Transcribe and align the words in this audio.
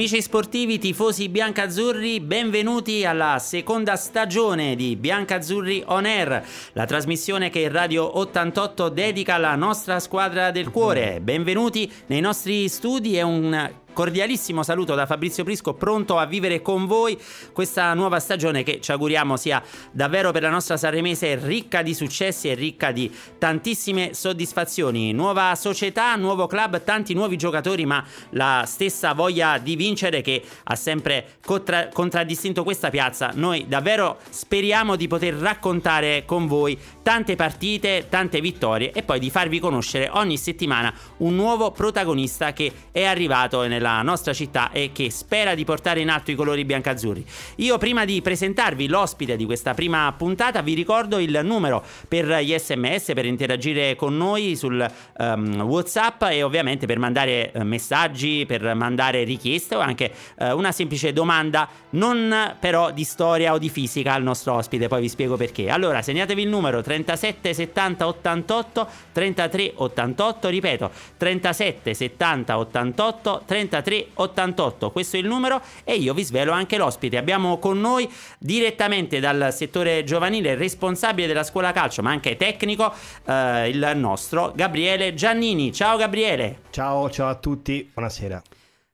Amici 0.00 0.22
sportivi, 0.22 0.78
tifosi 0.78 1.28
biancazzurri, 1.28 2.20
benvenuti 2.20 3.04
alla 3.04 3.38
seconda 3.38 3.96
stagione 3.96 4.74
di 4.74 4.96
Biancazzurri 4.96 5.82
On 5.88 6.06
Air, 6.06 6.42
la 6.72 6.86
trasmissione 6.86 7.50
che 7.50 7.68
Radio 7.68 8.16
88 8.18 8.88
dedica 8.88 9.34
alla 9.34 9.54
nostra 9.56 10.00
squadra 10.00 10.52
del 10.52 10.70
cuore. 10.70 11.20
Benvenuti 11.20 11.92
nei 12.06 12.22
nostri 12.22 12.66
studi 12.70 13.18
e 13.18 13.22
un 13.22 13.70
cordialissimo 13.92 14.62
saluto 14.62 14.94
da 14.94 15.06
Fabrizio 15.06 15.44
Prisco, 15.44 15.74
pronto 15.74 16.18
a 16.18 16.26
vivere 16.26 16.62
con 16.62 16.86
voi 16.86 17.18
questa 17.52 17.92
nuova 17.94 18.20
stagione 18.20 18.62
che 18.62 18.80
ci 18.80 18.92
auguriamo 18.92 19.36
sia 19.36 19.62
davvero 19.90 20.32
per 20.32 20.42
la 20.42 20.50
nostra 20.50 20.76
Sanremese 20.76 21.36
ricca 21.36 21.82
di 21.82 21.94
successi 21.94 22.48
e 22.48 22.54
ricca 22.54 22.92
di 22.92 23.12
tantissime 23.38 24.14
soddisfazioni. 24.14 25.12
Nuova 25.12 25.54
società, 25.54 26.14
nuovo 26.16 26.46
club, 26.46 26.82
tanti 26.84 27.14
nuovi 27.14 27.36
giocatori, 27.36 27.86
ma 27.86 28.04
la 28.30 28.64
stessa 28.66 29.12
voglia 29.12 29.58
di 29.58 29.76
vincere 29.76 30.20
che 30.20 30.42
ha 30.64 30.76
sempre 30.76 31.38
contra- 31.44 31.88
contraddistinto 31.88 32.62
questa 32.62 32.90
piazza. 32.90 33.32
Noi 33.34 33.66
davvero 33.68 34.18
speriamo 34.28 34.96
di 34.96 35.08
poter 35.08 35.34
raccontare 35.34 36.24
con 36.26 36.46
voi 36.46 36.78
tante 37.02 37.36
partite, 37.36 38.06
tante 38.08 38.40
vittorie 38.40 38.92
e 38.92 39.02
poi 39.02 39.18
di 39.18 39.30
farvi 39.30 39.58
conoscere 39.58 40.08
ogni 40.12 40.36
settimana 40.36 40.92
un 41.18 41.34
nuovo 41.34 41.70
protagonista 41.70 42.52
che 42.52 42.72
è 42.92 43.04
arrivato 43.04 43.66
nella 43.66 43.79
nella 43.80 44.02
nostra 44.02 44.34
città 44.34 44.70
e 44.70 44.90
che 44.92 45.10
spera 45.10 45.54
di 45.54 45.64
portare 45.64 46.00
in 46.00 46.10
alto 46.10 46.30
i 46.30 46.34
colori 46.34 46.64
biancazzurri. 46.64 47.24
Io 47.56 47.78
prima 47.78 48.04
di 48.04 48.20
presentarvi 48.20 48.86
l'ospite 48.86 49.36
di 49.36 49.46
questa 49.46 49.72
prima 49.72 50.12
puntata 50.16 50.60
vi 50.60 50.74
ricordo 50.74 51.18
il 51.18 51.40
numero 51.42 51.82
per 52.06 52.26
gli 52.40 52.56
sms 52.56 53.12
per 53.14 53.24
interagire 53.24 53.96
con 53.96 54.16
noi 54.16 54.54
sul 54.54 54.86
um, 55.16 55.62
whatsapp 55.62 56.22
e 56.24 56.42
ovviamente 56.42 56.86
per 56.86 56.98
mandare 56.98 57.50
uh, 57.54 57.62
messaggi, 57.62 58.44
per 58.46 58.74
mandare 58.74 59.24
richieste 59.24 59.74
o 59.74 59.80
anche 59.80 60.12
uh, 60.36 60.56
una 60.56 60.72
semplice 60.72 61.12
domanda 61.12 61.68
non 61.90 62.56
però 62.60 62.90
di 62.90 63.04
storia 63.04 63.54
o 63.54 63.58
di 63.58 63.70
fisica 63.70 64.12
al 64.12 64.22
nostro 64.22 64.54
ospite, 64.54 64.88
poi 64.88 65.00
vi 65.00 65.08
spiego 65.08 65.36
perché. 65.36 65.70
Allora 65.70 66.02
segnatevi 66.02 66.42
il 66.42 66.48
numero 66.48 66.82
37 66.82 67.54
70 67.54 68.06
88 68.06 68.88
33 69.12 69.72
88, 69.76 70.48
ripeto 70.48 70.90
37 71.16 71.94
70 71.94 72.58
88 72.58 73.42
33 73.46 73.69
33 73.70 74.08
88. 74.14 74.90
Questo 74.90 75.16
è 75.16 75.20
il 75.20 75.26
numero 75.26 75.62
e 75.84 75.94
io 75.94 76.12
vi 76.12 76.24
svelo 76.24 76.52
anche 76.52 76.76
l'ospite. 76.76 77.16
Abbiamo 77.16 77.58
con 77.58 77.80
noi 77.80 78.10
direttamente 78.38 79.20
dal 79.20 79.52
settore 79.52 80.04
giovanile 80.04 80.56
responsabile 80.56 81.26
della 81.26 81.44
scuola 81.44 81.72
calcio, 81.72 82.02
ma 82.02 82.10
anche 82.10 82.36
tecnico, 82.36 82.92
eh, 83.24 83.68
il 83.68 83.92
nostro 83.94 84.52
Gabriele 84.54 85.14
Giannini. 85.14 85.72
Ciao 85.72 85.96
Gabriele. 85.96 86.58
Ciao, 86.70 87.08
ciao 87.08 87.28
a 87.28 87.36
tutti. 87.36 87.88
Buonasera. 87.94 88.42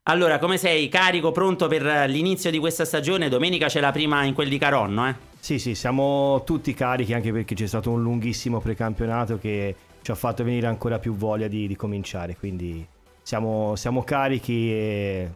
Allora, 0.08 0.38
come 0.38 0.56
sei? 0.56 0.88
Carico, 0.88 1.32
pronto 1.32 1.66
per 1.66 2.08
l'inizio 2.08 2.50
di 2.52 2.58
questa 2.58 2.84
stagione? 2.84 3.28
Domenica 3.28 3.66
c'è 3.66 3.80
la 3.80 3.90
prima 3.90 4.22
in 4.22 4.34
quel 4.34 4.48
di 4.48 4.56
Caronno, 4.56 5.08
eh? 5.08 5.14
Sì, 5.40 5.58
sì, 5.58 5.74
siamo 5.74 6.42
tutti 6.44 6.74
carichi 6.74 7.12
anche 7.12 7.32
perché 7.32 7.56
c'è 7.56 7.66
stato 7.66 7.90
un 7.90 8.02
lunghissimo 8.02 8.60
precampionato 8.60 9.38
che 9.38 9.74
ci 10.02 10.10
ha 10.12 10.14
fatto 10.14 10.44
venire 10.44 10.68
ancora 10.68 11.00
più 11.00 11.16
voglia 11.16 11.48
di, 11.48 11.66
di 11.66 11.74
cominciare, 11.74 12.36
quindi 12.36 12.86
siamo, 13.26 13.74
siamo 13.74 14.04
carichi 14.04 14.70
e 14.70 15.30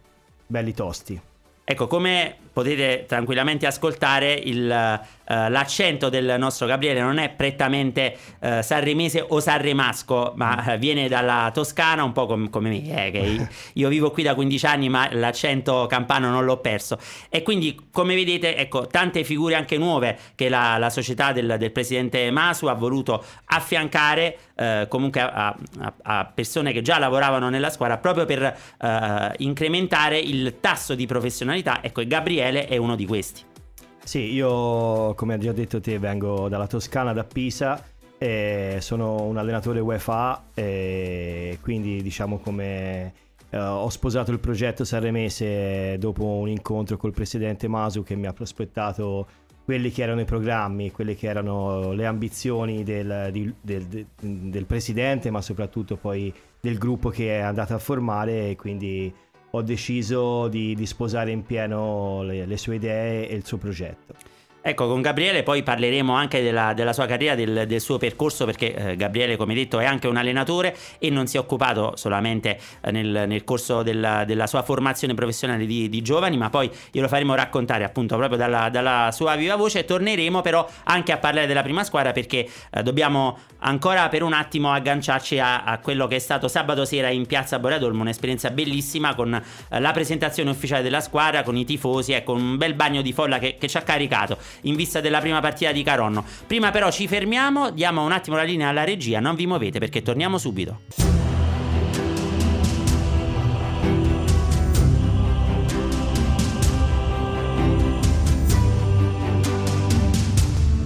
belli 0.46 0.72
tosti. 0.72 1.20
Ecco, 1.64 1.88
come 1.88 2.36
potete 2.52 3.05
tranquillamente 3.08 3.66
ascoltare 3.66 4.32
il 4.32 5.00
l'accento 5.30 6.08
del 6.08 6.34
nostro 6.38 6.66
Gabriele 6.66 7.00
non 7.00 7.18
è 7.18 7.28
prettamente 7.30 8.16
uh, 8.41 8.62
sanremese 8.62 9.24
o 9.26 9.38
sanremasco, 9.38 10.32
ma 10.36 10.64
uh, 10.66 10.76
viene 10.76 11.08
dalla 11.08 11.50
Toscana, 11.54 12.02
un 12.02 12.12
po' 12.12 12.26
com- 12.26 12.50
come 12.50 12.68
me, 12.70 13.06
eh, 13.06 13.10
che 13.10 13.48
io 13.74 13.88
vivo 13.88 14.10
qui 14.10 14.24
da 14.24 14.34
15 14.34 14.66
anni, 14.66 14.88
ma 14.88 15.08
l'accento 15.12 15.86
campano 15.88 16.30
non 16.30 16.44
l'ho 16.44 16.56
perso. 16.58 16.98
E 17.28 17.42
quindi, 17.42 17.88
come 17.92 18.14
vedete, 18.14 18.56
ecco, 18.56 18.86
tante 18.86 19.22
figure 19.22 19.54
anche 19.54 19.78
nuove 19.78 20.18
che 20.34 20.48
la, 20.48 20.76
la 20.78 20.91
società 20.91 21.32
del, 21.32 21.56
del, 21.58 21.70
presidente 21.70 22.30
Masu 22.30 22.66
ha 22.66 22.74
voluto 22.74 23.24
affiancare 23.47 24.38
comunque 24.88 25.22
a, 25.22 25.56
a, 25.78 25.94
a, 26.02 26.24
persone 26.26 26.72
che 26.72 26.82
già 26.82 26.98
lavoravano 26.98 27.48
nella 27.48 27.70
squadra 27.70 27.97
proprio 27.97 28.26
per 28.26 29.34
incrementare 29.38 30.18
il 30.18 30.56
tasso 30.60 30.94
di 30.94 31.06
professionalità. 31.06 31.82
Ecco, 31.82 32.02
Gabriele 32.06 32.66
è 32.66 32.76
uno 32.76 32.94
di 32.94 33.06
questi. 33.06 33.50
Sì, 34.10 34.32
io 34.32 35.15
come 35.15 35.34
hai 35.34 35.38
già 35.38 35.53
detto 35.53 35.81
te 35.81 36.00
vengo 36.00 36.48
dalla 36.48 36.66
Toscana, 36.66 37.12
da 37.12 37.22
Pisa, 37.22 37.81
sono 38.81 39.22
un 39.22 39.37
allenatore 39.37 39.78
UEFA 39.78 40.47
e 40.53 41.59
quindi 41.60 42.03
diciamo 42.03 42.38
come 42.41 43.12
eh, 43.50 43.56
ho 43.56 43.88
sposato 43.88 44.32
il 44.32 44.41
progetto 44.41 44.82
Sanremese 44.82 45.97
dopo 45.98 46.25
un 46.25 46.48
incontro 46.48 46.97
col 46.97 47.12
presidente 47.12 47.69
Masu 47.69 48.03
che 48.03 48.16
mi 48.16 48.26
ha 48.26 48.32
prospettato 48.32 49.28
quelli 49.65 49.93
che 49.93 50.03
erano 50.03 50.22
i 50.22 50.25
programmi, 50.25 50.91
quelle 50.91 51.15
che 51.15 51.28
erano 51.28 51.92
le 51.92 52.04
ambizioni 52.04 52.82
del, 52.82 53.28
di, 53.31 53.54
del, 53.60 54.06
del 54.19 54.66
presidente 54.66 55.31
ma 55.31 55.41
soprattutto 55.41 55.94
poi 55.94 56.34
del 56.59 56.78
gruppo 56.78 57.10
che 57.10 57.38
è 57.38 57.42
andato 57.42 57.75
a 57.75 57.78
formare 57.78 58.48
e 58.48 58.56
quindi 58.56 59.15
ho 59.50 59.62
deciso 59.62 60.49
di, 60.49 60.75
di 60.75 60.87
sposare 60.87 61.31
in 61.31 61.44
pieno 61.44 62.22
le, 62.22 62.47
le 62.47 62.56
sue 62.56 62.77
idee 62.77 63.28
e 63.28 63.34
il 63.34 63.44
suo 63.44 63.56
progetto. 63.56 64.15
Ecco, 64.62 64.87
con 64.88 65.00
Gabriele 65.00 65.43
poi 65.43 65.62
parleremo 65.62 66.12
anche 66.12 66.43
della, 66.43 66.75
della 66.75 66.93
sua 66.93 67.06
carriera, 67.06 67.34
del, 67.34 67.65
del, 67.66 67.81
suo 67.81 67.97
percorso, 67.97 68.44
perché 68.44 68.75
eh, 68.75 68.97
Gabriele, 68.97 69.38
come 69.38 69.54
detto, 69.54 69.78
è 69.78 69.87
anche 69.87 70.06
un 70.06 70.19
allenatore 70.19 70.76
e 70.98 71.09
non 71.09 71.26
si 71.26 71.38
è 71.38 71.41
occupato 71.41 71.93
solamente 71.97 72.59
eh, 72.82 72.91
nel, 72.91 73.25
nel, 73.26 73.43
corso 73.43 73.82
della, 73.82 74.25
della, 74.26 74.47
sua 74.47 74.62
formazione 74.62 75.15
professionale 75.15 75.65
di, 75.65 75.88
di, 75.88 76.03
giovani, 76.03 76.37
ma 76.37 76.50
poi 76.50 76.71
glielo 76.91 77.09
faremo 77.09 77.34
raccontare 77.34 77.84
appunto 77.84 78.16
proprio 78.16 78.37
dalla, 78.37 78.69
dalla, 78.69 79.09
sua 79.12 79.34
viva 79.34 79.56
voce. 79.56 79.87
Torneremo 79.87 80.43
però 80.43 80.69
anche 80.84 81.12
a 81.12 81.16
parlare 81.16 81.47
della 81.47 81.62
prima 81.62 81.82
squadra 81.82 82.12
perché 82.12 82.47
eh, 82.71 82.82
dobbiamo 82.82 83.38
ancora 83.60 84.10
per 84.10 84.22
un 84.22 84.34
attimo 84.34 84.71
agganciarci 84.71 85.38
a, 85.38 85.65
a, 85.65 85.78
quello 85.78 86.06
che 86.06 86.16
è 86.16 86.19
stato 86.19 86.48
sabato 86.48 86.84
sera 86.84 87.09
in 87.09 87.25
piazza 87.25 87.59
Boradolmo, 87.59 88.03
un'esperienza 88.03 88.50
bellissima 88.50 89.15
con 89.15 89.32
eh, 89.32 89.81
la 89.81 89.92
presentazione 89.92 90.50
ufficiale 90.50 90.82
della 90.82 91.00
squadra, 91.00 91.42
con 91.42 91.56
i 91.56 91.65
tifosi 91.65 92.12
e 92.12 92.22
con 92.22 92.38
un 92.38 92.56
bel 92.59 92.75
bagno 92.75 93.00
di 93.00 93.15
folla 93.15 93.38
che, 93.38 93.56
che 93.59 93.66
ci 93.66 93.78
ha 93.78 93.82
caricato 93.82 94.37
in 94.62 94.75
vista 94.75 95.00
della 95.00 95.21
prima 95.21 95.41
partita 95.41 95.72
di 95.72 95.83
Caronno. 95.83 96.25
Prima 96.47 96.71
però 96.71 96.91
ci 96.91 97.06
fermiamo, 97.09 97.71
diamo 97.71 98.05
un 98.05 98.12
attimo 98.12 98.37
la 98.37 98.43
linea 98.43 98.69
alla 98.69 98.84
regia, 98.84 99.21
non 99.21 99.34
vi 99.34 99.47
muovete 99.47 99.78
perché 99.78 100.03
torniamo 100.03 100.38
subito. 100.38 100.81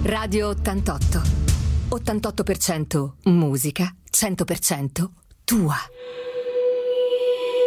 Radio 0.03 0.49
88. 0.49 1.21
88% 1.89 3.11
musica, 3.23 3.93
100% 4.11 5.05
tua. 5.43 5.75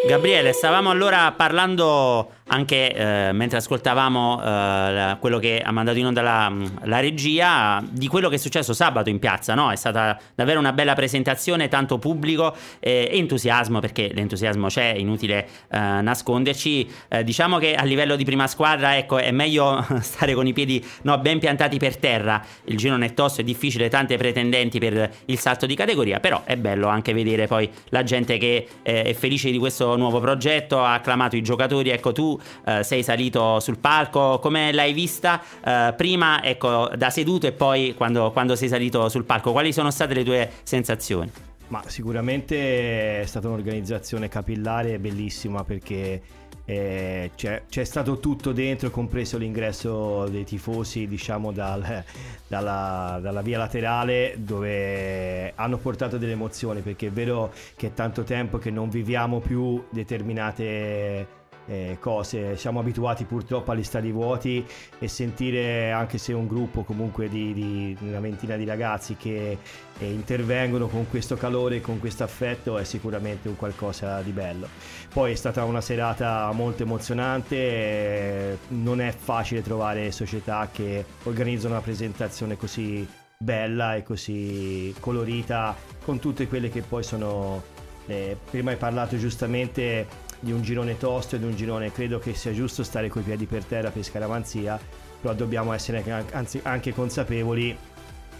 Gabriele, 0.07 0.53
stavamo 0.53 0.91
allora 0.91 1.33
parlando 1.33 2.38
anche 2.49 2.93
eh, 2.93 3.33
mentre 3.33 3.59
ascoltavamo 3.59 4.43
eh, 4.43 5.17
quello 5.21 5.39
che 5.39 5.61
ha 5.65 5.71
mandato 5.71 5.99
in 5.99 6.07
onda 6.07 6.23
la, 6.23 6.53
la, 6.85 7.01
regia 7.01 7.83
di 7.89 8.09
quello 8.09 8.29
che 8.29 8.37
è 8.37 8.39
successo 8.39 8.73
sabato 8.73 9.09
in 9.09 9.19
piazza, 9.19 9.55
no? 9.55 9.71
È 9.71 9.77
stata 9.77 10.19
davvero 10.35 10.59
una 10.59 10.73
bella 10.73 10.95
presentazione, 10.95 11.69
tanto 11.69 11.99
pubblico 11.99 12.55
e 12.79 13.09
eh, 13.11 13.19
entusiasmo, 13.19 13.81
perché 13.81 14.11
l'entusiasmo 14.13 14.69
c'è, 14.69 14.95
è 14.95 14.99
inutile 14.99 15.47
eh, 15.71 15.79
nasconderci. 15.79 16.91
Eh, 17.09 17.25
diciamo 17.25 17.59
che 17.59 17.75
a 17.75 17.85
livello 17.85 18.17
di 18.17 18.25
prima 18.25 18.47
squadra, 18.47 18.97
ecco, 18.97 19.19
è 19.19 19.31
meglio 19.31 19.85
stare 20.01 20.35
con 20.35 20.47
i 20.47 20.53
piedi 20.53 20.85
no, 21.03 21.19
ben 21.19 21.39
piantati 21.39 21.79
per 21.79 21.97
terra. 21.99 22.43
Il 22.65 22.77
giro 22.77 22.93
non 22.93 23.03
è 23.03 23.13
tosto, 23.15 23.43
è 23.43 23.45
difficile, 23.45 23.89
tante 23.89 24.17
pretendenti 24.17 24.79
per 24.79 25.11
il 25.27 25.39
salto 25.39 25.67
di 25.67 25.75
categoria, 25.75 26.19
però 26.21 26.43
è 26.45 26.57
bello 26.57 26.89
anche 26.89 27.13
vedere 27.13 27.47
poi 27.47 27.71
la 27.91 28.03
gente 28.03 28.39
che 28.39 28.67
eh, 28.83 29.03
è 29.03 29.13
felice 29.15 29.51
di 29.51 29.59
questo 29.59 29.97
nuovo 29.97 30.21
progetto, 30.21 30.83
ha 30.83 30.95
acclamato 30.95 31.37
i 31.37 31.43
giocatori, 31.43 31.91
ecco 31.91 32.13
tu 32.13 32.38
eh, 32.65 32.83
sei 32.83 33.03
salito 33.03 33.61
sul 33.61 33.79
palco, 33.79 34.39
come 34.39 34.73
l'hai 34.73 34.93
vista 34.93 35.43
eh, 35.65 35.95
prima 35.97 36.43
ecco, 36.43 36.91
da 36.97 37.11
seduto 37.11 37.47
e 37.47 37.53
poi 37.53 37.95
quando, 37.97 38.31
quando 38.33 38.57
sei 38.57 38.69
salito 38.69 39.09
sul 39.09 39.25
palco? 39.25 39.53
Quali 39.53 39.73
sono 39.73 39.91
state 39.91 40.15
le 40.15 40.25
tue 40.25 40.51
sensazioni? 40.63 41.31
Ma 41.69 41.83
sicuramente 41.87 43.21
è 43.21 43.27
stata 43.27 43.49
un'organizzazione 43.49 44.29
capillare 44.29 44.99
bellissima 44.99 45.65
perché 45.65 46.23
eh, 46.65 47.31
c'è, 47.35 47.63
c'è, 47.67 47.85
stato 47.85 48.19
tutto 48.19 48.53
dentro, 48.53 48.91
compreso 48.91 49.39
l'ingresso 49.39 50.29
dei 50.29 50.45
tifosi, 50.45 51.07
diciamo, 51.07 51.51
dal, 51.51 52.05
dalla, 52.47 53.19
dalla, 53.23 53.41
via 53.41 53.57
laterale, 53.57 54.35
dove 54.37 55.53
hanno 55.55 55.79
portato 55.79 56.19
delle 56.19 56.33
emozioni, 56.33 56.83
perché 56.83 57.07
è 57.07 57.11
vero 57.11 57.53
che 57.75 57.87
è 57.87 57.95
tanto 57.95 58.23
tempo 58.23 58.59
che 58.59 58.71
non 58.71 58.91
viviamo 58.91 59.41
più 59.41 59.83
determinate 59.89 61.38
eh, 61.69 61.99
cose. 62.01 62.57
Siamo 62.57 62.81
abituati 62.81 63.25
purtroppo 63.25 63.71
agli 63.71 63.85
stadi 63.85 64.11
vuoti 64.11 64.65
e 64.99 65.09
sentire 65.09 65.93
anche 65.93 66.19
se 66.19 66.33
un 66.33 66.47
gruppo 66.47 66.83
comunque 66.83 67.29
di, 67.29 67.53
di 67.53 67.97
una 68.01 68.21
ventina 68.21 68.57
di 68.57 68.65
ragazzi 68.65 69.17
che 69.17 69.59
eh, 69.99 70.11
intervengono 70.11 70.89
con 70.89 71.09
questo 71.09 71.37
calore 71.37 71.81
con 71.81 71.99
questo 71.99 72.25
affetto 72.25 72.79
è 72.79 72.85
sicuramente 72.85 73.49
un 73.49 73.57
qualcosa 73.57 74.21
di 74.23 74.31
bello. 74.31 74.69
Poi 75.13 75.33
è 75.33 75.37
stata 75.37 75.65
una 75.65 75.81
serata 75.81 76.51
molto 76.53 76.83
emozionante, 76.83 77.57
eh, 77.57 78.59
non 78.69 79.01
è 79.01 79.13
facile 79.13 79.63
trovare 79.63 80.11
società 80.11 80.69
che 80.73 81.05
organizzano 81.25 81.75
una 81.75 81.83
presentazione 81.83 82.57
così 82.57 83.07
bella 83.41 83.95
e 83.95 84.03
così 84.03 84.93
colorita 84.99 85.77
con 86.05 86.19
tutte 86.19 86.49
quelle 86.49 86.71
che 86.71 86.83
poi 86.83 87.05
sono 87.05 87.63
eh, 88.07 88.37
prima 88.51 88.71
hai 88.71 88.77
parlato 88.77 89.17
giustamente 89.17 90.27
di 90.41 90.53
un 90.53 90.63
girone 90.63 90.97
tosto 90.97 91.37
e 91.37 91.39
di 91.39 91.45
un 91.45 91.55
girone 91.55 91.93
credo 91.93 92.19
che 92.19 92.35
sia 92.35 92.53
giusto 92.53 92.83
stare 92.83 93.09
coi 93.09 93.23
piedi 93.23 93.47
per 93.47 93.65
terra 93.65 93.91
per 93.91 94.03
scaramanzia, 94.03 94.79
però 95.21 95.35
dobbiamo 95.35 95.73
essere 95.73 96.05
anzi, 96.33 96.61
anche 96.63 96.93
consapevoli 96.93 97.77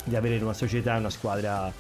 di 0.05 0.17
avere 0.17 0.39
una 0.39 0.53
società 0.53 0.95
e 0.95 0.99
una 0.99 1.11
squadra 1.11 1.73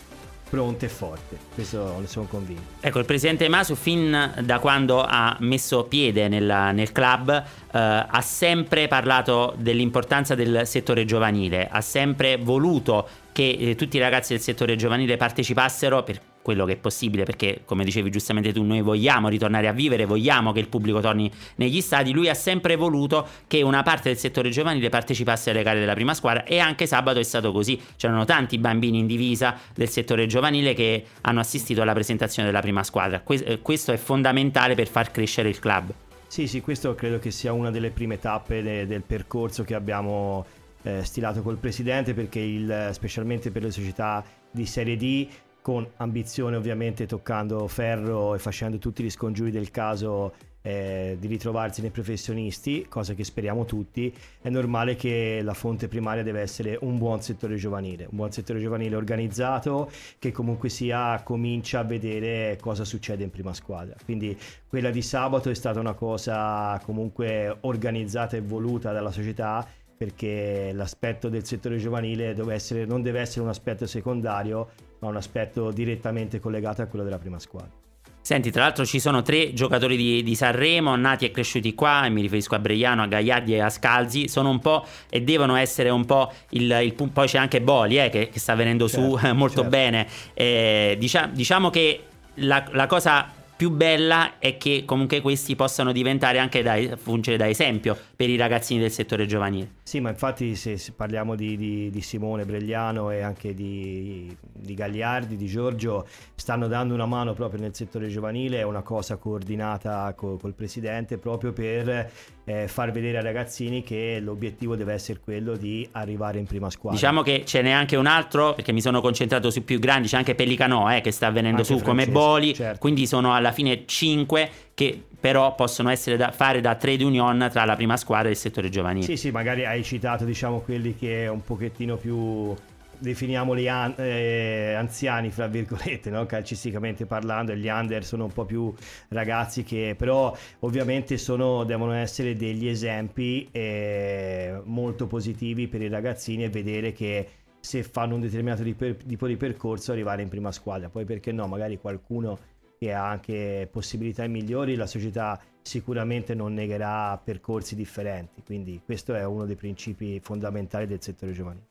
pronta 0.49 0.87
e 0.87 0.89
forte, 0.89 1.37
questo 1.55 1.99
ne 2.01 2.07
sono 2.07 2.27
convinto. 2.27 2.63
Ecco, 2.81 2.99
il 2.99 3.05
presidente 3.05 3.49
Masu 3.49 3.75
fin 3.75 4.33
da 4.43 4.59
quando 4.59 5.05
ha 5.07 5.37
messo 5.41 5.85
piede 5.85 6.29
nella, 6.29 6.73
nel 6.73 6.91
club 6.91 7.31
eh, 7.31 7.45
ha 7.71 8.21
sempre 8.23 8.89
parlato 8.89 9.55
dell'importanza 9.59 10.35
del 10.35 10.67
settore 10.67 11.05
giovanile, 11.05 11.69
ha 11.71 11.81
sempre 11.81 12.39
voluto 12.39 13.07
che 13.33 13.57
eh, 13.59 13.75
tutti 13.75 13.99
i 13.99 14.01
ragazzi 14.01 14.33
del 14.33 14.43
settore 14.43 14.75
giovanile 14.77 15.17
partecipassero 15.17 16.03
per 16.03 16.21
quello 16.49 16.65
che 16.65 16.73
è 16.73 16.77
possibile 16.77 17.25
perché 17.25 17.61
come 17.67 17.85
dicevi 17.85 18.09
giustamente 18.09 18.55
tu 18.55 18.63
noi 18.63 18.81
vogliamo 18.81 19.29
ritornare 19.29 19.69
a 19.69 19.73
vivere, 19.73 20.07
vogliamo 20.07 20.51
che 20.51 20.61
il 20.61 20.69
pubblico 20.69 20.99
torni 20.99 21.31
negli 21.57 21.83
stadi, 21.83 22.11
lui 22.11 22.31
ha 22.31 22.35
sempre 22.35 22.75
voluto 22.75 23.29
che 23.47 23.61
una 23.61 23.83
parte 23.83 24.09
del 24.09 24.17
settore 24.17 24.49
giovanile 24.49 24.89
partecipasse 24.89 25.51
alle 25.51 25.63
gare 25.63 25.79
della 25.79 25.93
prima 25.93 26.15
squadra 26.15 26.45
e 26.45 26.59
anche 26.59 26.87
sabato 26.87 27.19
è 27.19 27.23
stato 27.23 27.53
così, 27.53 27.79
c'erano 27.99 28.25
tanti 28.25 28.57
bambini 28.57 28.99
in 28.99 29.07
divisa 29.07 29.59
del 29.75 29.91
settore 29.91 30.25
giovanile 30.25 30.73
che 30.73 31.05
hanno 31.21 31.41
assistito 31.41 31.83
alla 31.83 31.93
presentazione 31.93 32.49
della 32.49 32.63
prima 32.63 32.83
squadra, 32.83 33.21
que- 33.21 33.59
questo 33.61 33.93
è 33.93 33.99
fondamentale 33.99 34.75
per 34.75 34.89
far 34.89 35.11
crescere 35.11 35.51
il 35.51 35.59
club. 35.59 35.93
Sì, 36.29 36.47
sì, 36.47 36.63
questo 36.63 36.95
credo 36.95 37.19
che 37.19 37.31
sia 37.31 37.53
una 37.53 37.71
delle 37.71 37.91
prime 37.91 38.19
tappe 38.19 38.63
de- 38.63 38.87
del 38.87 39.03
percorso 39.03 39.65
che 39.65 39.75
abbiamo 39.75 40.47
eh, 40.85 41.05
stilato 41.05 41.43
col 41.43 41.59
presidente 41.59 42.15
perché 42.15 42.41
il, 42.41 42.89
specialmente 42.93 43.51
per 43.51 43.65
le 43.65 43.71
società 43.71 44.25
di 44.51 44.65
Serie 44.65 44.97
D 44.97 45.29
con 45.69 45.87
ambizione 45.97 46.57
ovviamente 46.57 47.05
toccando 47.05 47.69
ferro 47.69 48.35
e 48.35 48.39
facendo 48.39 48.79
tutti 48.79 49.03
gli 49.03 49.11
scongiuri 49.11 49.51
del 49.51 49.71
caso 49.71 50.33
eh, 50.63 51.19
di 51.21 51.27
ritrovarsi 51.27 51.83
nei 51.83 51.91
professionisti, 51.91 52.87
cosa 52.89 53.13
che 53.13 53.23
speriamo 53.23 53.67
tutti, 53.67 54.11
è 54.41 54.49
normale 54.49 54.97
che 54.97 55.41
la 55.43 55.53
fonte 55.53 55.87
primaria 55.87 56.23
deve 56.23 56.41
essere 56.41 56.79
un 56.81 56.97
buon 56.97 57.21
settore 57.21 57.57
giovanile, 57.57 58.05
un 58.05 58.17
buon 58.17 58.33
settore 58.33 58.61
giovanile 58.61 58.97
organizzato 58.97 59.91
che 60.19 60.33
comunque 60.33 60.71
sia 60.71 61.21
comincia 61.23 61.81
a 61.81 61.85
vedere 61.85 62.57
cosa 62.59 62.87
succede 62.87 63.25
in 63.25 63.31
prima 63.31 63.53
squadra. 63.53 63.95
Quindi 64.03 64.35
quella 64.67 64.89
di 64.89 65.03
sabato 65.03 65.51
è 65.51 65.55
stata 65.55 65.81
una 65.81 65.93
cosa 65.93 66.81
comunque 66.83 67.59
organizzata 67.61 68.39
e 68.39 68.41
voluta 68.41 68.93
dalla 68.93 69.13
società 69.13 69.69
perché 69.99 70.71
l'aspetto 70.73 71.29
del 71.29 71.45
settore 71.45 71.77
giovanile 71.79 72.33
deve 72.33 72.55
essere, 72.55 72.85
non 72.85 73.03
deve 73.03 73.19
essere 73.19 73.43
un 73.43 73.49
aspetto 73.49 73.85
secondario, 73.85 74.69
ma 75.01 75.09
un 75.09 75.17
aspetto 75.17 75.73
direttamente 75.73 76.39
collegato 76.39 76.83
a 76.83 76.87
quello 76.87 77.05
della 77.05 77.19
prima 77.19 77.41
squadra. 77.41 77.87
Senti, 78.21 78.51
tra 78.51 78.63
l'altro 78.63 78.85
ci 78.85 79.01
sono 79.01 79.23
tre 79.23 79.55
giocatori 79.55 79.97
di, 79.97 80.23
di, 80.23 80.35
Sanremo, 80.35 80.95
nati 80.97 81.25
e 81.25 81.31
cresciuti 81.31 81.75
qua, 81.75 82.05
e 82.05 82.11
mi 82.11 82.21
riferisco 82.21 82.55
a 82.55 82.59
Bregliano, 82.59 83.03
a 83.03 83.07
Gagliardi 83.07 83.55
e 83.55 83.61
a 83.61 83.71
Scalzi, 83.71 84.29
sono 84.29 84.51
un 84.51 84.61
po' 84.61 84.85
e 85.09 85.23
devono 85.23 85.57
essere 85.57 85.89
un 85.89 86.05
po' 86.05 86.31
il, 86.51 86.71
il 86.83 87.11
poi 87.11 87.27
c'è 87.27 87.39
anche 87.39 87.61
Boli 87.61 87.99
eh, 87.99 88.09
che, 88.11 88.29
che, 88.29 88.39
sta 88.39 88.55
venendo 88.55 88.87
certo, 88.87 89.19
su 89.19 89.27
molto 89.35 89.63
certo. 89.63 89.69
bene. 89.71 90.07
Eh, 90.35 90.97
diciamo, 90.99 91.33
diciamo 91.33 91.71
che 91.71 92.03
la, 92.35 92.65
la 92.71 92.87
cosa 92.87 93.33
più 93.59 93.71
bella 93.71 94.39
è 94.39 94.57
che 94.57 94.85
comunque 94.87 95.21
questi 95.21 95.57
possano 95.57 95.91
diventare 95.91 96.39
anche 96.39 96.63
da, 96.63 96.77
fungere 96.97 97.37
da 97.37 97.49
esempio 97.49 97.99
per 98.15 98.31
i 98.31 98.37
ragazzini 98.37 98.79
del 98.79 98.93
settore 98.93 99.27
giovanile. 99.27 99.73
Sì, 99.83 99.99
ma 99.99 100.11
infatti 100.11 100.55
se, 100.55 100.79
se 100.79 100.93
parliamo 100.93 101.35
di, 101.35 101.57
di, 101.57 101.91
di, 101.91 102.01
Simone 102.01 102.45
Bregliano 102.45 103.11
e 103.11 103.21
anche 103.21 103.55
di, 103.55 104.33
di, 104.53 104.75
Gagliardi, 104.75 105.37
di 105.37 105.47
Giorgio, 105.47 106.07
stanno 106.37 106.69
dando 106.69 106.95
una 106.95 107.07
mano 107.07 107.35
proprio 107.35 107.61
nel 107.61 107.75
settore 107.75 108.07
giovanile, 108.07 108.61
è 108.61 108.63
una 108.63 108.83
cosa 108.83 109.17
coordinata 109.17 110.15
co, 110.15 110.37
col 110.37 110.55
presidente 110.55 111.19
proprio 111.19 111.53
per 111.53 112.13
eh, 112.49 112.67
far 112.67 112.91
vedere 112.93 113.19
ai 113.19 113.23
ragazzini 113.23 113.83
che 113.83 114.19
l'obiettivo 114.23 114.75
deve 114.75 114.95
essere 114.95 115.21
quello 115.23 115.55
di 115.55 115.87
arrivare 115.93 116.39
in 116.39 116.47
prima 116.47 116.71
squadra. 116.71 116.99
Diciamo 116.99 117.21
che 117.21 117.43
ce 117.45 117.61
n'è 117.61 117.71
anche 117.71 117.97
un 117.97 118.07
altro, 118.07 118.55
perché 118.55 118.73
mi 118.73 118.81
sono 118.81 119.03
concentrato 119.03 119.51
sui 119.51 119.61
più 119.61 119.79
grandi, 119.79 120.09
c'è 120.09 120.17
anche 120.17 120.35
Pellicano 120.35 120.91
eh, 120.91 121.03
che 121.03 121.11
sta 121.11 121.31
venendo 121.31 121.59
anche 121.59 121.65
su 121.65 121.79
Francesco, 121.79 122.11
come 122.11 122.11
Boli, 122.11 122.55
certo. 122.55 122.79
quindi 122.79 123.07
sono 123.07 123.35
alla 123.35 123.53
fine 123.53 123.85
5 123.85 124.51
che 124.73 125.03
però 125.21 125.55
possono 125.55 125.91
essere 125.91 126.17
da 126.17 126.31
fare 126.31 126.61
da 126.61 126.77
trade 126.77 127.05
union 127.05 127.49
tra 127.51 127.65
la 127.65 127.75
prima 127.77 127.97
squadra 127.97 128.29
e 128.29 128.31
il 128.31 128.37
settore 128.37 128.71
giovanile. 128.71 129.05
Sì, 129.05 129.17
sì, 129.17 129.31
magari 129.31 129.67
hai 129.67 129.83
citato 129.83 130.25
diciamo 130.25 130.61
quelli 130.61 130.95
che 130.97 131.27
un 131.27 131.43
pochettino 131.43 131.97
più 131.97 132.55
definiamoli 132.99 133.69
an- 133.69 133.95
eh, 133.97 134.75
anziani, 134.75 135.31
fra 135.31 135.47
virgolette, 135.47 136.11
no? 136.11 136.27
calcisticamente 136.27 137.07
parlando, 137.07 137.55
gli 137.55 137.69
under 137.69 138.05
sono 138.05 138.25
un 138.25 138.33
po' 138.33 138.45
più 138.45 138.73
ragazzi 139.09 139.63
che 139.63 139.95
però 139.97 140.37
ovviamente 140.61 141.17
sono, 141.19 141.65
devono 141.65 141.93
essere 141.93 142.35
degli 142.35 142.69
esempi 142.69 143.49
eh, 143.51 144.61
molto 144.65 145.07
positivi 145.07 145.69
per 145.69 145.83
i 145.83 145.89
ragazzini 145.89 146.45
e 146.45 146.49
vedere 146.49 146.93
che 146.93 147.29
se 147.61 147.83
fanno 147.83 148.15
un 148.15 148.21
determinato 148.21 148.63
tipo 148.63 149.27
di 149.27 149.37
percorso 149.37 149.93
arrivare 149.93 150.23
in 150.23 150.29
prima 150.29 150.53
squadra, 150.53 150.89
poi 150.89 151.05
perché 151.05 151.33
no, 151.33 151.47
magari 151.47 151.79
qualcuno 151.79 152.39
che 152.79 152.93
ha 152.93 153.09
anche 153.09 153.69
possibilità 153.71 154.27
migliori, 154.27 154.77
la 154.77 154.87
società 154.87 155.41
sicuramente 155.61 156.35
non 156.35 156.55
negherà 156.55 157.21
percorsi 157.23 157.75
differenti, 157.75 158.43
quindi 158.45 158.81
questo 158.85 159.15
è 159.15 159.25
uno 159.25 159.45
dei 159.45 159.57
principi 159.57 160.21
fondamentali 160.21 160.87
del 160.87 161.03
settore 161.03 161.33
giovanile. 161.33 161.67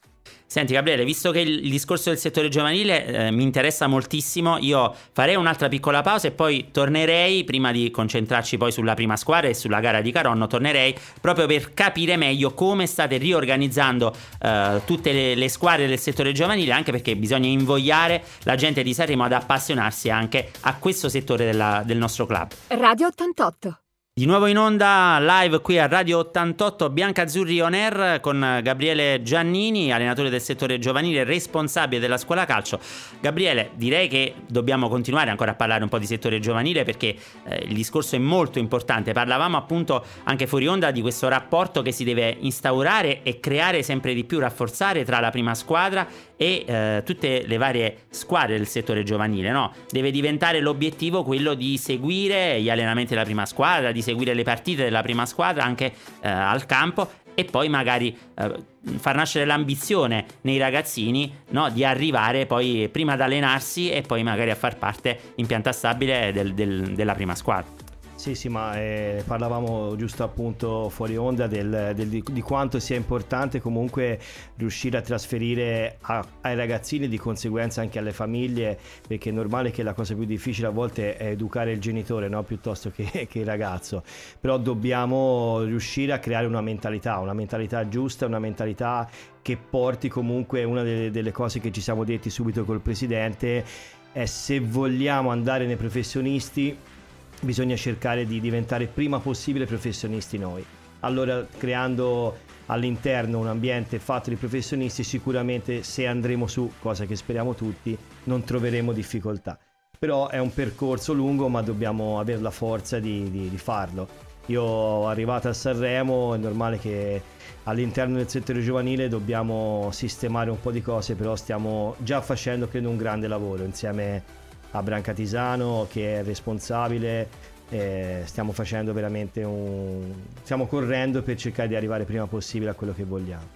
Senti 0.50 0.72
Gabriele, 0.72 1.04
visto 1.04 1.32
che 1.32 1.42
il 1.42 1.70
discorso 1.70 2.10
del 2.10 2.18
settore 2.18 2.48
giovanile 2.48 3.06
eh, 3.06 3.32
mi 3.32 3.44
interessa 3.44 3.86
moltissimo, 3.88 4.58
io 4.60 4.96
farei 5.12 5.36
un'altra 5.36 5.68
piccola 5.68 6.02
pausa 6.02 6.30
e 6.30 6.32
poi 6.32 6.70
tornerei, 6.72 7.44
prima 7.44 7.74
di 7.74 7.92
concentrarci 7.92 8.56
poi 8.58 8.72
sulla 8.72 8.94
prima 8.94 9.18
squadra 9.18 9.50
e 9.50 9.54
sulla 9.54 9.82
gara 9.82 10.00
di 10.00 10.10
Caronno, 10.10 10.48
tornerei 10.48 10.96
proprio 11.20 11.48
per 11.48 11.74
capire 11.74 12.16
meglio 12.16 12.54
come 12.54 12.88
state 12.88 13.18
riorganizzando 13.18 14.16
eh, 14.42 14.82
tutte 14.86 15.12
le, 15.12 15.36
le, 15.36 15.50
squadre 15.50 15.86
del 15.86 16.00
settore 16.00 16.32
giovanile, 16.32 16.72
anche 16.72 16.92
perché 16.92 17.18
bisogna 17.18 17.50
invogliare 17.50 18.24
la 18.44 18.56
gente 18.56 18.84
di 18.84 18.94
Sanremo 18.94 19.26
ad 19.26 19.34
appassionarsi 19.34 20.10
anche 20.10 20.52
a 20.62 20.76
questo 20.78 21.10
settore 21.10 21.44
della, 21.44 21.84
del 21.86 21.98
nostro 21.98 22.26
club. 22.26 22.52
Radio 22.70 23.08
88 23.08 23.80
di 24.18 24.26
nuovo 24.26 24.48
in 24.48 24.58
onda 24.58 25.20
live 25.22 25.62
qui 25.62 25.78
a 25.78 25.86
Radio 25.86 26.18
88 26.18 26.90
Bianca 26.90 27.22
Azzurri 27.22 27.62
On 27.62 27.76
Air 27.76 28.20
con 28.20 28.62
Gabriele 28.64 29.22
Giannini, 29.22 29.94
allenatore 29.94 30.32
del 30.32 30.42
settore 30.42 30.80
giovanile, 30.80 31.24
responsabile 31.24 32.02
della 32.02 32.18
scuola 32.18 32.46
calcio. 32.46 32.80
Gabriele, 33.20 33.70
direi 33.76 34.08
che 34.08 34.34
dobbiamo 34.48 34.90
continuare 34.90 35.30
ancora 35.30 35.52
a 35.52 35.54
parlare 35.54 35.84
un 35.84 35.90
po' 35.90 36.00
di 36.00 36.08
settore 36.08 36.40
giovanile 36.40 36.84
perché 36.84 37.16
eh, 37.48 37.66
il 37.68 37.76
discorso 37.76 38.16
è 38.16 38.18
molto 38.18 38.58
importante. 38.58 39.12
Parlavamo 39.12 39.56
appunto 39.56 40.04
anche 40.24 40.48
fuori 40.48 40.66
onda 40.66 40.90
di 40.90 41.02
questo 41.02 41.28
rapporto 41.28 41.84
che 41.84 41.92
si 41.92 42.04
deve 42.04 42.38
instaurare 42.40 43.22
e 43.22 43.40
creare 43.40 43.84
sempre 43.84 44.16
di 44.16 44.24
più, 44.24 44.40
rafforzare 44.40 45.06
tra 45.06 45.20
la 45.20 45.30
prima 45.30 45.54
squadra 45.54 46.08
e 46.36 46.64
eh, 46.66 47.04
tutte 47.06 47.44
le 47.46 47.58
varie 47.58 48.06
squadre 48.10 48.58
del 48.58 48.68
settore 48.68 49.04
giovanile. 49.04 49.52
No? 49.52 49.74
Deve 49.92 50.10
diventare 50.10 50.60
l'obiettivo 50.60 51.22
quello 51.22 51.54
di 51.54 51.78
seguire 51.78 52.60
gli 52.60 52.70
allenamenti 52.72 53.14
della 53.14 53.24
prima 53.24 53.46
squadra, 53.46 53.92
di 53.92 54.06
seguire 54.08 54.34
le 54.34 54.44
partite 54.44 54.84
della 54.84 55.02
prima 55.02 55.26
squadra 55.26 55.64
anche 55.64 55.94
eh, 56.22 56.30
al 56.30 56.66
campo 56.66 57.10
e 57.34 57.46
poi 57.46 57.70
magari 57.70 58.18
eh, 58.36 58.52
far 58.98 59.16
nascere 59.16 59.46
l'ambizione 59.46 60.26
nei 60.42 60.58
ragazzini 60.58 61.32
no, 61.50 61.70
di 61.70 61.84
arrivare 61.84 62.48
poi 62.48 62.90
prima 62.92 63.14
ad 63.14 63.22
allenarsi 63.22 63.92
e 63.92 64.02
poi 64.02 64.24
magari 64.24 64.50
a 64.50 64.56
far 64.56 64.78
parte 64.78 65.34
in 65.36 65.46
pianta 65.46 65.72
stabile 65.72 66.32
del, 66.32 66.54
del, 66.54 66.96
della 66.96 67.14
prima 67.14 67.36
squadra. 67.36 67.77
Sì, 68.18 68.34
sì, 68.34 68.50
ma 68.50 68.76
eh, 68.76 69.24
parlavamo 69.28 69.96
giusto 69.96 70.24
appunto 70.24 70.90
fuori 70.90 71.16
onda 71.16 71.46
del, 71.46 71.92
del, 71.94 72.10
di, 72.10 72.42
quanto 72.42 72.80
sia 72.80 72.96
importante 72.96 73.62
comunque 73.62 74.20
riuscire 74.56 74.98
a 74.98 75.02
trasferire 75.02 75.98
a, 76.02 76.26
ai 76.42 76.56
ragazzini 76.56 77.06
e 77.06 77.10
di 77.10 77.20
conseguenza 77.20 77.82
anche 77.82 78.00
alle 78.00 78.14
famiglie, 78.14 78.80
perché 79.08 79.30
è 79.30 79.32
normale 79.32 79.70
che 79.70 79.84
la 79.84 79.94
cosa 79.94 80.16
più 80.16 80.26
difficile 80.26 80.66
a 80.66 80.72
volte 80.72 81.16
è 81.16 81.28
educare 81.28 81.72
il 81.72 81.80
genitore 81.80 82.28
no? 82.28 82.42
piuttosto 82.42 82.90
che, 82.90 83.28
che 83.30 83.38
il 83.38 83.46
ragazzo, 83.46 84.04
però 84.40 84.58
dobbiamo 84.58 85.62
riuscire 85.62 86.12
a 86.12 86.18
creare 86.18 86.48
una 86.48 86.62
mentalità, 86.62 87.20
una 87.20 87.34
mentalità 87.34 87.88
giusta, 87.88 88.26
una 88.26 88.40
mentalità 88.40 89.08
che 89.44 89.58
porti 89.58 90.10
comunque 90.10 90.64
una 90.64 90.82
delle, 90.82 91.12
delle 91.12 91.32
cose 91.32 91.60
che 91.60 91.72
ci 91.72 91.82
siamo 91.82 92.04
detti 92.04 92.32
subito 92.32 92.66
col 92.66 92.82
presidente 92.82 93.64
è 94.12 94.26
se 94.26 94.60
vogliamo 94.60 95.30
andare 95.30 95.68
nei 95.68 95.76
professionisti 95.76 96.96
bisogna 97.42 97.76
cercare 97.76 98.26
di 98.26 98.40
diventare 98.40 98.88
prima 98.88 99.20
possibile 99.20 99.66
professionisti 99.66 100.38
noi. 100.38 100.66
Allora 101.02 101.46
creando 101.58 102.38
all'interno 102.68 103.40
un 103.40 103.48
ambiente 103.48 104.00
fatto 104.00 104.30
di 104.30 104.36
professionisti 104.36 105.04
sicuramente 105.04 105.84
se 105.84 106.08
andremo 106.08 106.48
su, 106.48 106.72
cosa 106.80 107.06
che 107.06 107.16
speriamo 107.16 107.54
tutti, 107.54 107.98
non 108.24 108.44
troveremo 108.44 108.92
difficoltà. 108.92 109.58
Però 110.00 110.28
è 110.30 110.38
un 110.38 110.54
percorso 110.54 111.14
lungo 111.14 111.48
ma 111.48 111.62
dobbiamo 111.62 112.20
avere 112.20 112.42
la 112.42 112.52
forza 112.52 113.00
di, 113.00 113.30
di, 113.32 113.50
di 113.50 113.58
farlo. 113.58 114.26
Io 114.48 115.08
arrivato 115.08 115.50
a 115.50 115.54
Sanremo 115.54 116.34
è 116.34 116.38
normale 116.38 116.78
che 116.78 117.22
all'interno 117.64 118.16
del 118.16 118.30
settore 118.30 118.62
giovanile 118.62 119.10
dobbiamo 119.10 119.90
sistemare 119.92 120.50
un 120.50 120.60
po' 120.60 120.72
di 120.72 120.82
cose, 120.82 121.16
però 121.16 121.36
stiamo 121.36 121.96
già 122.00 122.22
facendo 122.22 122.68
credo 122.68 122.90
un 122.90 122.98
grande 122.98 123.28
lavoro 123.28 123.64
insieme 123.64 124.24
a 124.72 124.84
Branca 124.84 125.14
Tisano 125.14 125.88
che 125.92 126.20
è 126.20 126.24
responsabile, 126.24 127.30
eh, 127.70 128.22
stiamo 128.26 128.52
facendo 128.52 128.94
veramente 128.94 129.44
un... 129.44 130.14
stiamo 130.44 130.68
correndo 130.68 131.22
per 131.22 131.36
cercare 131.36 131.68
di 131.68 131.76
arrivare 131.76 132.06
prima 132.06 132.28
possibile 132.28 132.72
a 132.72 132.74
quello 132.74 132.94
che 132.94 133.04
vogliamo. 133.04 133.56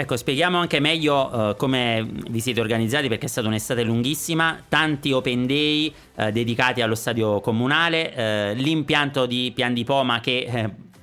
Ecco, 0.00 0.16
spieghiamo 0.16 0.56
anche 0.56 0.78
meglio 0.78 1.28
uh, 1.34 1.56
come 1.56 2.08
vi 2.30 2.38
siete 2.38 2.60
organizzati 2.60 3.08
perché 3.08 3.26
è 3.26 3.28
stata 3.28 3.48
un'estate 3.48 3.82
lunghissima, 3.82 4.62
tanti 4.68 5.10
open 5.10 5.44
day 5.44 5.92
uh, 6.14 6.30
dedicati 6.30 6.82
allo 6.82 6.94
stadio 6.94 7.40
comunale, 7.40 8.52
uh, 8.54 8.54
l'impianto 8.54 9.26
di 9.26 9.50
Pian 9.52 9.74
di 9.74 9.82
Poma 9.82 10.20
che 10.20 10.46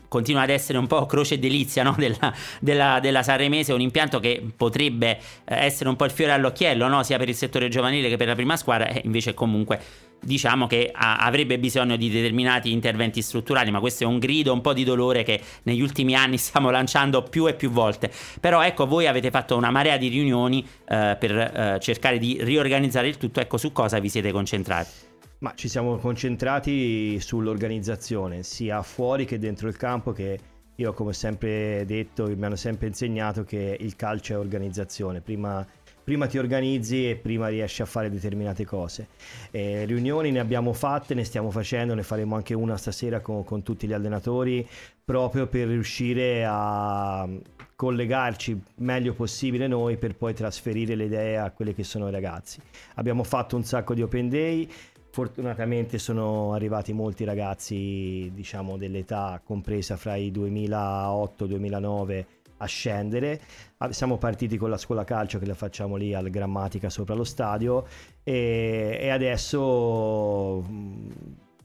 continua 0.07 0.41
ad 0.41 0.49
essere 0.49 0.77
un 0.77 0.87
po' 0.87 1.05
croce 1.05 1.35
e 1.35 1.39
delizia 1.39 1.83
no? 1.83 1.95
della, 1.97 2.33
della, 2.59 2.99
della, 2.99 3.23
Sanremese, 3.23 3.73
un 3.73 3.81
impianto 3.81 4.19
che 4.19 4.43
potrebbe 4.55 5.19
essere 5.43 5.89
un 5.89 5.95
po' 5.95 6.05
il 6.05 6.11
fiore 6.11 6.31
all'occhiello 6.31 6.87
no? 6.87 7.03
sia 7.03 7.17
per 7.17 7.29
il 7.29 7.35
settore 7.35 7.69
giovanile 7.69 8.09
che 8.09 8.17
per 8.17 8.27
la 8.27 8.35
prima 8.35 8.57
squadra 8.57 8.87
e 8.87 9.01
invece 9.03 9.33
comunque 9.33 9.79
diciamo 10.25 10.67
che 10.67 10.91
a- 10.93 11.17
avrebbe 11.17 11.59
bisogno 11.59 11.95
di 11.95 12.09
determinati 12.09 12.71
interventi 12.71 13.21
strutturali, 13.21 13.71
ma 13.71 13.79
questo 13.79 14.03
è 14.03 14.07
un 14.07 14.19
grido, 14.19 14.51
un 14.51 14.61
po' 14.61 14.73
di 14.73 14.83
dolore 14.83 15.23
che 15.23 15.39
negli 15.63 15.81
ultimi 15.81 16.15
anni 16.15 16.37
stiamo 16.37 16.69
lanciando 16.69 17.23
più 17.23 17.47
e 17.47 17.53
più 17.53 17.69
volte. 17.69 18.11
Però 18.39 18.61
ecco, 18.61 18.87
voi 18.87 19.07
avete 19.07 19.29
fatto 19.29 19.55
una 19.55 19.69
marea 19.69 19.97
di 19.97 20.07
riunioni 20.07 20.65
eh, 20.87 21.15
per 21.19 21.31
eh, 21.31 21.77
cercare 21.79 22.17
di 22.17 22.37
riorganizzare 22.41 23.07
il 23.07 23.17
tutto, 23.17 23.39
ecco 23.39 23.57
su 23.57 23.71
cosa 23.71 23.99
vi 23.99 24.09
siete 24.09 24.31
concentrati. 24.31 25.13
Ma 25.45 25.53
ci 25.53 25.67
siamo 25.67 25.97
concentrati 25.97 27.19
sull'organizzazione, 27.19 28.41
sia 28.41 28.81
fuori 28.81 29.25
che 29.25 29.37
dentro 29.37 29.67
il 29.67 29.77
campo 29.77 30.11
che 30.11 30.39
io 30.73 30.91
come 30.93 31.11
ho 31.11 31.13
sempre 31.13 31.85
detto, 31.85 32.25
mi 32.35 32.45
hanno 32.45 32.55
sempre 32.55 32.87
insegnato 32.87 33.43
che 33.43 33.77
il 33.79 33.95
calcio 33.95 34.33
è 34.33 34.39
organizzazione. 34.39 35.21
Prima 35.21 35.63
prima 36.03 36.27
ti 36.27 36.37
organizzi 36.37 37.09
e 37.09 37.15
prima 37.15 37.47
riesci 37.47 37.81
a 37.81 37.85
fare 37.85 38.11
determinate 38.11 38.63
cose. 38.63 39.07
Eh, 39.49 39.85
riunioni 39.85 40.29
ne 40.31 40.39
abbiamo 40.39 40.71
fatte, 40.71 41.15
ne 41.15 41.23
stiamo 41.23 41.49
facendo, 41.49 41.95
ne 41.95 42.03
faremo 42.03 42.35
anche 42.35 42.53
una 42.53 42.77
stasera 42.77 43.21
con, 43.21 43.43
con 43.43 43.63
tutti 43.63 43.87
gli 43.87 43.93
allenatori 43.93 44.67
proprio 45.03 45.47
per 45.47 45.67
riuscire 45.67 46.45
a 46.47 47.27
collegarci 47.75 48.61
meglio 48.77 49.13
possibile 49.13 49.67
noi 49.67 49.97
per 49.97 50.15
poi 50.15 50.33
trasferire 50.33 50.95
le 50.95 51.05
idee 51.05 51.37
a 51.37 51.51
quelli 51.51 51.73
che 51.73 51.83
sono 51.83 52.07
i 52.07 52.11
ragazzi. 52.11 52.59
Abbiamo 52.95 53.23
fatto 53.23 53.55
un 53.55 53.63
sacco 53.63 53.93
di 53.93 54.01
open 54.01 54.29
day, 54.29 54.69
fortunatamente 55.15 55.97
sono 55.97 56.51
arrivati 56.51 56.91
molti 56.91 57.23
ragazzi 57.23 58.29
diciamo 58.33 58.75
dell'età 58.75 59.39
compresa 59.41 59.95
fra 59.95 60.17
i 60.17 60.29
2008 60.29 61.45
2009 61.45 62.27
a 62.57 62.65
scendere. 62.65 63.39
Ah, 63.77 63.93
siamo 63.93 64.17
partiti 64.17 64.57
con 64.57 64.69
la 64.69 64.75
scuola 64.75 65.05
calcio 65.05 65.39
che 65.39 65.45
la 65.45 65.53
facciamo 65.53 65.95
lì 65.95 66.13
al 66.13 66.29
Grammatica 66.29 66.89
sopra 66.89 67.15
lo 67.15 67.23
stadio 67.23 67.85
e, 68.23 68.97
e 68.99 69.07
adesso 69.07 70.61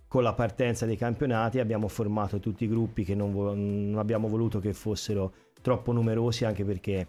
con 0.07 0.23
la 0.23 0.33
partenza 0.33 0.87
dei 0.87 0.97
campionati 0.97 1.59
abbiamo 1.59 1.89
formato 1.89 2.39
tutti 2.39 2.63
i 2.63 2.69
gruppi 2.69 3.03
che 3.03 3.17
non, 3.17 3.33
vo- 3.33 3.53
non 3.53 3.97
abbiamo 3.99 4.29
voluto 4.29 4.61
che 4.61 4.73
fossero 4.73 5.33
troppo 5.61 5.91
numerosi 5.91 6.45
anche 6.45 6.65
perché 6.65 7.09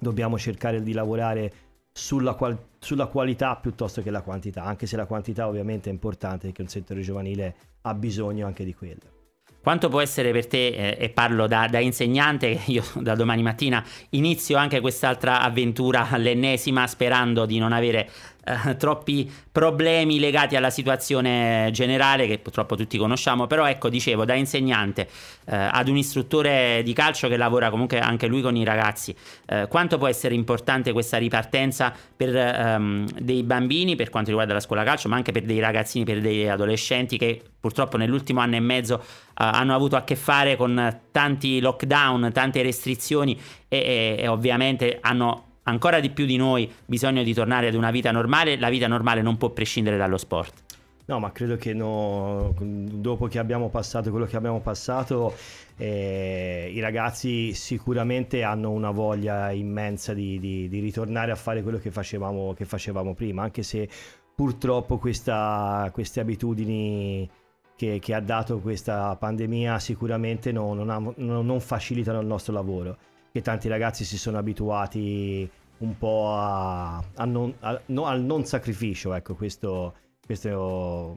dobbiamo 0.00 0.36
cercare 0.36 0.82
di 0.82 0.92
lavorare 0.92 1.52
sulla, 2.00 2.32
qual- 2.34 2.58
sulla, 2.78 3.06
qualità 3.06 3.56
piuttosto 3.56 4.02
che 4.02 4.10
la 4.10 4.22
quantità, 4.22 4.64
anche 4.64 4.86
se 4.86 4.96
la 4.96 5.04
quantità 5.04 5.46
ovviamente 5.46 5.90
è 5.90 5.92
importante 5.92 6.46
perché 6.46 6.62
il 6.62 6.70
settore 6.70 7.02
giovanile 7.02 7.54
ha 7.82 7.92
bisogno 7.94 8.46
anche 8.46 8.64
di 8.64 8.74
quello. 8.74 9.18
Quanto 9.62 9.90
può 9.90 10.00
essere 10.00 10.32
per 10.32 10.46
te, 10.46 10.68
eh, 10.68 10.96
e 10.98 11.10
parlo 11.10 11.46
da, 11.46 11.68
da, 11.68 11.78
insegnante, 11.78 12.58
io 12.66 12.82
da 13.00 13.14
domani 13.14 13.42
mattina 13.42 13.84
inizio 14.10 14.56
anche 14.56 14.80
quest'altra 14.80 15.42
avventura, 15.42 16.08
l'ennesima, 16.16 16.86
sperando 16.86 17.44
di 17.44 17.58
non 17.58 17.72
avere 17.72 18.08
eh, 18.44 18.76
troppi 18.76 19.30
problemi 19.50 20.18
legati 20.18 20.56
alla 20.56 20.70
situazione 20.70 21.68
generale 21.72 22.26
che 22.26 22.38
purtroppo 22.38 22.76
tutti 22.76 22.96
conosciamo, 22.96 23.46
però 23.46 23.66
ecco, 23.66 23.88
dicevo, 23.88 24.24
da 24.24 24.34
insegnante 24.34 25.08
eh, 25.46 25.56
ad 25.56 25.88
un 25.88 25.96
istruttore 25.96 26.82
di 26.82 26.92
calcio 26.92 27.28
che 27.28 27.36
lavora 27.36 27.70
comunque 27.70 28.00
anche 28.00 28.26
lui 28.26 28.40
con 28.40 28.56
i 28.56 28.64
ragazzi, 28.64 29.14
eh, 29.46 29.66
quanto 29.68 29.98
può 29.98 30.06
essere 30.06 30.34
importante 30.34 30.92
questa 30.92 31.18
ripartenza 31.18 31.92
per 32.16 32.34
ehm, 32.34 33.08
dei 33.18 33.42
bambini 33.42 33.96
per 33.96 34.10
quanto 34.10 34.30
riguarda 34.30 34.54
la 34.54 34.60
scuola 34.60 34.84
calcio, 34.84 35.08
ma 35.08 35.16
anche 35.16 35.32
per 35.32 35.42
dei 35.42 35.60
ragazzini, 35.60 36.04
per 36.04 36.20
dei 36.20 36.48
adolescenti 36.48 37.18
che 37.18 37.42
purtroppo 37.60 37.96
nell'ultimo 37.96 38.40
anno 38.40 38.56
e 38.56 38.60
mezzo 38.60 39.00
eh, 39.00 39.04
hanno 39.34 39.74
avuto 39.74 39.96
a 39.96 40.02
che 40.02 40.16
fare 40.16 40.56
con 40.56 41.00
tanti 41.10 41.60
lockdown, 41.60 42.30
tante 42.32 42.62
restrizioni 42.62 43.38
e, 43.68 43.76
e, 43.78 44.16
e 44.20 44.28
ovviamente 44.28 44.98
hanno 45.00 45.48
ancora 45.64 46.00
di 46.00 46.10
più 46.10 46.26
di 46.26 46.36
noi 46.36 46.70
bisogno 46.86 47.22
di 47.22 47.34
tornare 47.34 47.68
ad 47.68 47.74
una 47.74 47.90
vita 47.90 48.10
normale, 48.10 48.58
la 48.58 48.68
vita 48.68 48.86
normale 48.86 49.22
non 49.22 49.36
può 49.36 49.50
prescindere 49.50 49.96
dallo 49.96 50.16
sport. 50.16 50.68
No, 51.10 51.18
ma 51.18 51.32
credo 51.32 51.56
che 51.56 51.74
no, 51.74 52.54
dopo 52.60 53.26
che 53.26 53.40
abbiamo 53.40 53.68
passato 53.68 54.10
quello 54.10 54.26
che 54.26 54.36
abbiamo 54.36 54.60
passato, 54.60 55.34
eh, 55.76 56.70
i 56.72 56.78
ragazzi 56.78 57.52
sicuramente 57.52 58.44
hanno 58.44 58.70
una 58.70 58.92
voglia 58.92 59.50
immensa 59.50 60.14
di, 60.14 60.38
di, 60.38 60.68
di 60.68 60.78
ritornare 60.78 61.32
a 61.32 61.34
fare 61.34 61.62
quello 61.62 61.78
che 61.78 61.90
facevamo, 61.90 62.54
che 62.54 62.64
facevamo 62.64 63.14
prima, 63.14 63.42
anche 63.42 63.64
se 63.64 63.88
purtroppo 64.32 64.98
questa, 64.98 65.90
queste 65.92 66.20
abitudini 66.20 67.28
che, 67.74 67.98
che, 67.98 68.14
ha 68.14 68.20
dato 68.20 68.60
questa 68.60 69.16
pandemia 69.16 69.80
sicuramente 69.80 70.52
no, 70.52 70.74
non, 70.74 70.90
ha, 70.90 71.12
non 71.16 71.60
facilitano 71.60 72.20
il 72.20 72.26
nostro 72.26 72.52
lavoro, 72.52 72.96
che 73.32 73.42
tanti 73.42 73.68
ragazzi 73.68 74.04
si 74.04 74.18
sono 74.18 74.38
abituati 74.38 75.48
un 75.78 75.96
po' 75.96 76.32
a, 76.34 77.02
a 77.14 77.24
non, 77.24 77.54
a, 77.60 77.80
no, 77.86 78.04
al 78.04 78.22
non 78.22 78.44
sacrificio, 78.44 79.14
ecco, 79.14 79.34
questo, 79.34 79.94
questo 80.24 81.16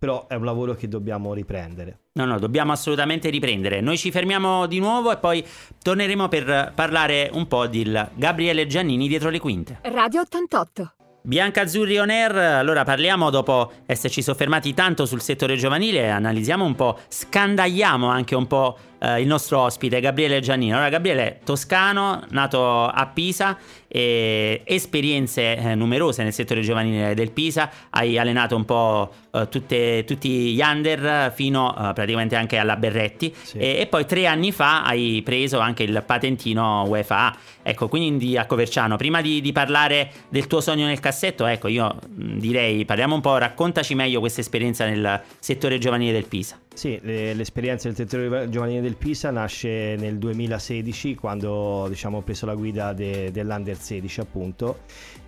però 0.00 0.26
è 0.28 0.34
un 0.34 0.46
lavoro 0.46 0.74
che 0.74 0.88
dobbiamo 0.88 1.34
riprendere. 1.34 1.98
No, 2.14 2.24
no, 2.24 2.38
dobbiamo 2.38 2.72
assolutamente 2.72 3.28
riprendere. 3.28 3.82
Noi 3.82 3.98
ci 3.98 4.10
fermiamo 4.10 4.66
di 4.66 4.78
nuovo 4.78 5.12
e 5.12 5.18
poi 5.18 5.44
torneremo 5.82 6.26
per 6.28 6.72
parlare 6.74 7.28
un 7.34 7.46
po' 7.46 7.66
di 7.66 7.84
Gabriele 8.14 8.66
Giannini 8.66 9.08
dietro 9.08 9.28
le 9.28 9.38
quinte. 9.38 9.80
Radio 9.82 10.22
88. 10.22 10.94
Bianca 11.22 11.60
Azzurri 11.60 11.98
On 11.98 12.08
Air, 12.08 12.34
allora 12.34 12.82
parliamo 12.82 13.28
dopo 13.28 13.72
esserci 13.84 14.22
soffermati 14.22 14.72
tanto 14.72 15.04
sul 15.04 15.20
settore 15.20 15.56
giovanile, 15.56 16.08
analizziamo 16.08 16.64
un 16.64 16.74
po', 16.74 16.98
scandagliamo 17.06 18.08
anche 18.08 18.34
un 18.34 18.46
po' 18.46 18.78
eh, 19.00 19.20
il 19.20 19.26
nostro 19.26 19.60
ospite 19.60 20.00
Gabriele 20.00 20.40
Giannino. 20.40 20.74
Allora 20.74 20.90
Gabriele, 20.90 21.40
toscano, 21.44 22.22
nato 22.30 22.86
a 22.86 23.06
Pisa, 23.06 23.58
esperienze 23.92 25.56
eh, 25.56 25.74
numerose 25.74 26.22
nel 26.22 26.32
settore 26.32 26.60
giovanile 26.60 27.14
del 27.14 27.32
Pisa, 27.32 27.68
hai 27.90 28.18
allenato 28.18 28.54
un 28.54 28.64
po' 28.64 29.12
eh, 29.32 29.48
tutte, 29.48 30.04
tutti 30.06 30.52
gli 30.54 30.60
under 30.60 31.32
fino 31.34 31.70
eh, 31.70 31.92
praticamente 31.92 32.36
anche 32.36 32.56
alla 32.56 32.76
Berretti 32.76 33.34
sì. 33.40 33.58
e, 33.58 33.78
e, 33.80 33.86
poi 33.86 34.06
tre 34.06 34.26
anni 34.26 34.52
fa 34.52 34.84
hai 34.84 35.22
preso 35.24 35.58
anche 35.58 35.82
il 35.82 36.02
patentino 36.06 36.84
UEFA. 36.86 37.36
Ecco, 37.62 37.88
quindi 37.88 38.36
a 38.36 38.46
Coverciano, 38.46 38.96
prima 38.96 39.20
di, 39.20 39.40
di 39.40 39.52
parlare 39.52 40.10
del 40.28 40.46
tuo 40.46 40.60
sogno 40.60 40.86
nel 40.86 41.00
cassetto, 41.00 41.46
ecco 41.46 41.68
io 41.68 41.96
direi 42.08 42.84
parliamo 42.84 43.14
un 43.14 43.20
po', 43.20 43.36
raccontaci 43.38 43.94
meglio 43.94 44.20
questa 44.20 44.40
esperienza 44.40 44.84
nel 44.84 45.20
settore 45.38 45.78
giovanile 45.78 46.12
del 46.12 46.26
Pisa. 46.26 46.58
Sì, 46.72 46.98
l'esperienza 47.02 47.88
del 47.88 47.96
settore 47.96 48.48
giovanile 48.48 48.80
del 48.80 48.96
Pisa 48.96 49.30
nasce 49.30 49.96
nel 49.98 50.18
2016 50.18 51.14
quando 51.14 51.86
diciamo, 51.88 52.18
ho 52.18 52.22
preso 52.22 52.46
la 52.46 52.54
guida 52.54 52.92
de, 52.92 53.30
dell'Under 53.30 53.76
16 53.76 54.20
appunto, 54.20 54.80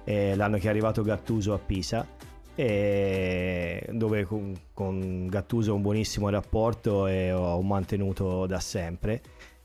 eh, 0.04 0.34
l'anno 0.36 0.56
che 0.56 0.66
è 0.66 0.70
arrivato 0.70 1.02
Gattuso 1.02 1.52
a 1.52 1.58
Pisa 1.58 2.06
dove 2.54 4.24
con, 4.24 4.54
con, 4.74 5.26
Gattuso 5.26 5.72
ho 5.72 5.74
un 5.74 5.82
buonissimo 5.82 6.28
rapporto 6.28 7.06
e 7.06 7.32
ho 7.32 7.60
mantenuto 7.62 8.46
da 8.46 8.60
sempre 8.60 9.22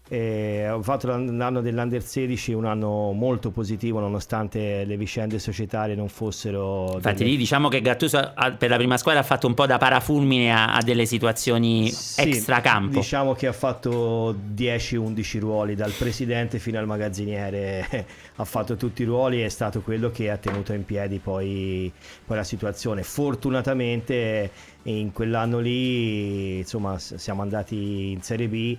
E 0.09 0.69
ho 0.69 0.81
fatto 0.81 1.07
l'anno 1.07 1.59
dell'Under 1.59 2.01
16 2.01 2.53
un 2.53 2.65
anno 2.65 3.11
molto 3.11 3.51
positivo 3.51 3.99
nonostante 3.99 4.85
le 4.85 4.95
vicende 4.95 5.37
societarie 5.37 5.95
non 5.95 6.07
fossero... 6.07 6.93
Infatti 6.95 7.17
delle... 7.17 7.31
lì 7.31 7.37
diciamo 7.37 7.67
che 7.67 7.81
Gattuso 7.81 8.33
per 8.57 8.69
la 8.69 8.77
prima 8.77 8.97
squadra 8.97 9.21
ha 9.21 9.25
fatto 9.25 9.47
un 9.47 9.53
po' 9.53 9.65
da 9.65 9.77
parafulmine 9.77 10.53
a, 10.53 10.75
a 10.75 10.81
delle 10.81 11.05
situazioni 11.05 11.89
sì, 11.89 12.21
extracampo. 12.21 12.99
Diciamo 12.99 13.33
che 13.33 13.47
ha 13.47 13.53
fatto 13.53 14.33
10-11 14.55 15.39
ruoli, 15.39 15.75
dal 15.75 15.91
presidente 15.91 16.57
fino 16.59 16.79
al 16.79 16.85
magazziniere 16.85 17.85
ha 18.35 18.45
fatto 18.45 18.77
tutti 18.77 19.01
i 19.01 19.05
ruoli 19.05 19.41
e 19.41 19.45
è 19.45 19.49
stato 19.49 19.81
quello 19.81 20.09
che 20.09 20.29
ha 20.29 20.37
tenuto 20.37 20.71
in 20.71 20.85
piedi 20.85 21.19
poi, 21.19 21.91
poi 22.25 22.37
la 22.37 22.43
situazione. 22.45 23.03
Fortunatamente 23.03 24.51
in 24.83 25.11
quell'anno 25.11 25.59
lì 25.59 26.59
insomma 26.59 26.97
siamo 26.97 27.41
andati 27.41 28.11
in 28.11 28.21
Serie 28.21 28.47
B 28.47 28.77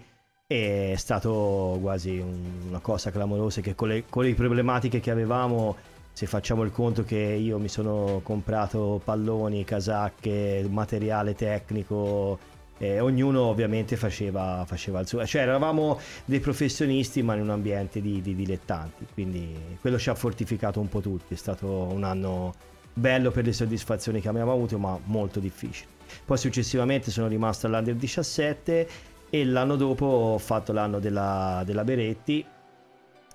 è 0.50 0.94
stato 0.96 1.78
quasi 1.82 2.24
una 2.68 2.78
cosa 2.78 3.10
clamorosa 3.10 3.60
che 3.60 3.74
con 3.74 3.88
le, 3.88 4.04
con 4.08 4.24
le 4.24 4.32
problematiche 4.32 4.98
che 4.98 5.10
avevamo 5.10 5.76
se 6.10 6.24
facciamo 6.24 6.62
il 6.62 6.72
conto 6.72 7.04
che 7.04 7.18
io 7.18 7.58
mi 7.58 7.68
sono 7.68 8.22
comprato 8.24 8.98
palloni, 9.04 9.62
casacche, 9.64 10.66
materiale 10.70 11.34
tecnico, 11.34 12.38
eh, 12.78 12.98
ognuno 12.98 13.42
ovviamente 13.42 13.96
faceva, 13.96 14.64
faceva, 14.66 15.00
il 15.00 15.06
suo, 15.06 15.26
cioè 15.26 15.42
eravamo 15.42 16.00
dei 16.24 16.40
professionisti 16.40 17.22
ma 17.22 17.34
in 17.34 17.42
un 17.42 17.50
ambiente 17.50 18.00
di, 18.00 18.22
di, 18.22 18.34
dilettanti, 18.34 19.06
quindi 19.12 19.54
quello 19.82 19.98
ci 19.98 20.08
ha 20.08 20.14
fortificato 20.14 20.80
un 20.80 20.88
po' 20.88 21.00
tutti, 21.00 21.34
è 21.34 21.36
stato 21.36 21.66
un 21.66 22.04
anno 22.04 22.54
bello 22.94 23.30
per 23.30 23.44
le 23.44 23.52
soddisfazioni 23.52 24.22
che 24.22 24.28
abbiamo 24.28 24.52
avuto 24.52 24.78
ma 24.78 24.98
molto 25.04 25.40
difficile. 25.40 25.90
Poi 26.24 26.38
successivamente 26.38 27.10
sono 27.10 27.28
rimasto 27.28 27.66
all'Under 27.66 27.94
17 27.94 28.88
e 29.30 29.44
l'anno 29.44 29.76
dopo 29.76 30.06
ho 30.06 30.38
fatto 30.38 30.72
l'anno 30.72 30.98
della, 30.98 31.62
della 31.64 31.84
Beretti 31.84 32.44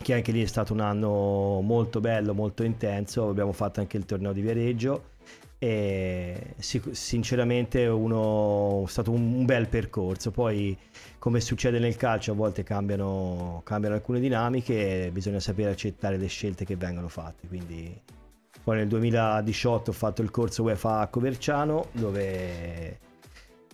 che 0.03 0.13
anche 0.13 0.31
lì 0.31 0.43
è 0.43 0.45
stato 0.45 0.73
un 0.73 0.81
anno 0.81 1.61
molto 1.61 1.99
bello, 1.99 2.33
molto 2.33 2.63
intenso, 2.63 3.29
abbiamo 3.29 3.53
fatto 3.53 3.79
anche 3.79 3.97
il 3.97 4.05
torneo 4.05 4.33
di 4.33 4.41
Viareggio. 4.41 5.11
E 5.57 6.55
sinceramente 6.57 7.85
uno, 7.85 8.83
è 8.85 8.89
stato 8.89 9.11
un 9.11 9.45
bel 9.45 9.69
percorso, 9.69 10.29
poi 10.29 10.77
come 11.19 11.39
succede 11.39 11.79
nel 11.79 11.95
calcio 11.95 12.33
a 12.33 12.35
volte 12.35 12.63
cambiano, 12.63 13.61
cambiano 13.63 13.95
alcune 13.95 14.19
dinamiche 14.19 15.05
e 15.05 15.11
bisogna 15.11 15.39
sapere 15.39 15.71
accettare 15.71 16.17
le 16.17 16.27
scelte 16.27 16.65
che 16.65 16.75
vengono 16.75 17.07
fatte, 17.07 17.47
quindi 17.47 17.97
poi 18.61 18.75
nel 18.75 18.89
2018 18.89 19.91
ho 19.91 19.93
fatto 19.93 20.21
il 20.21 20.31
corso 20.31 20.63
UEFA 20.63 20.99
a 20.99 21.07
Coverciano 21.07 21.87
dove 21.93 22.99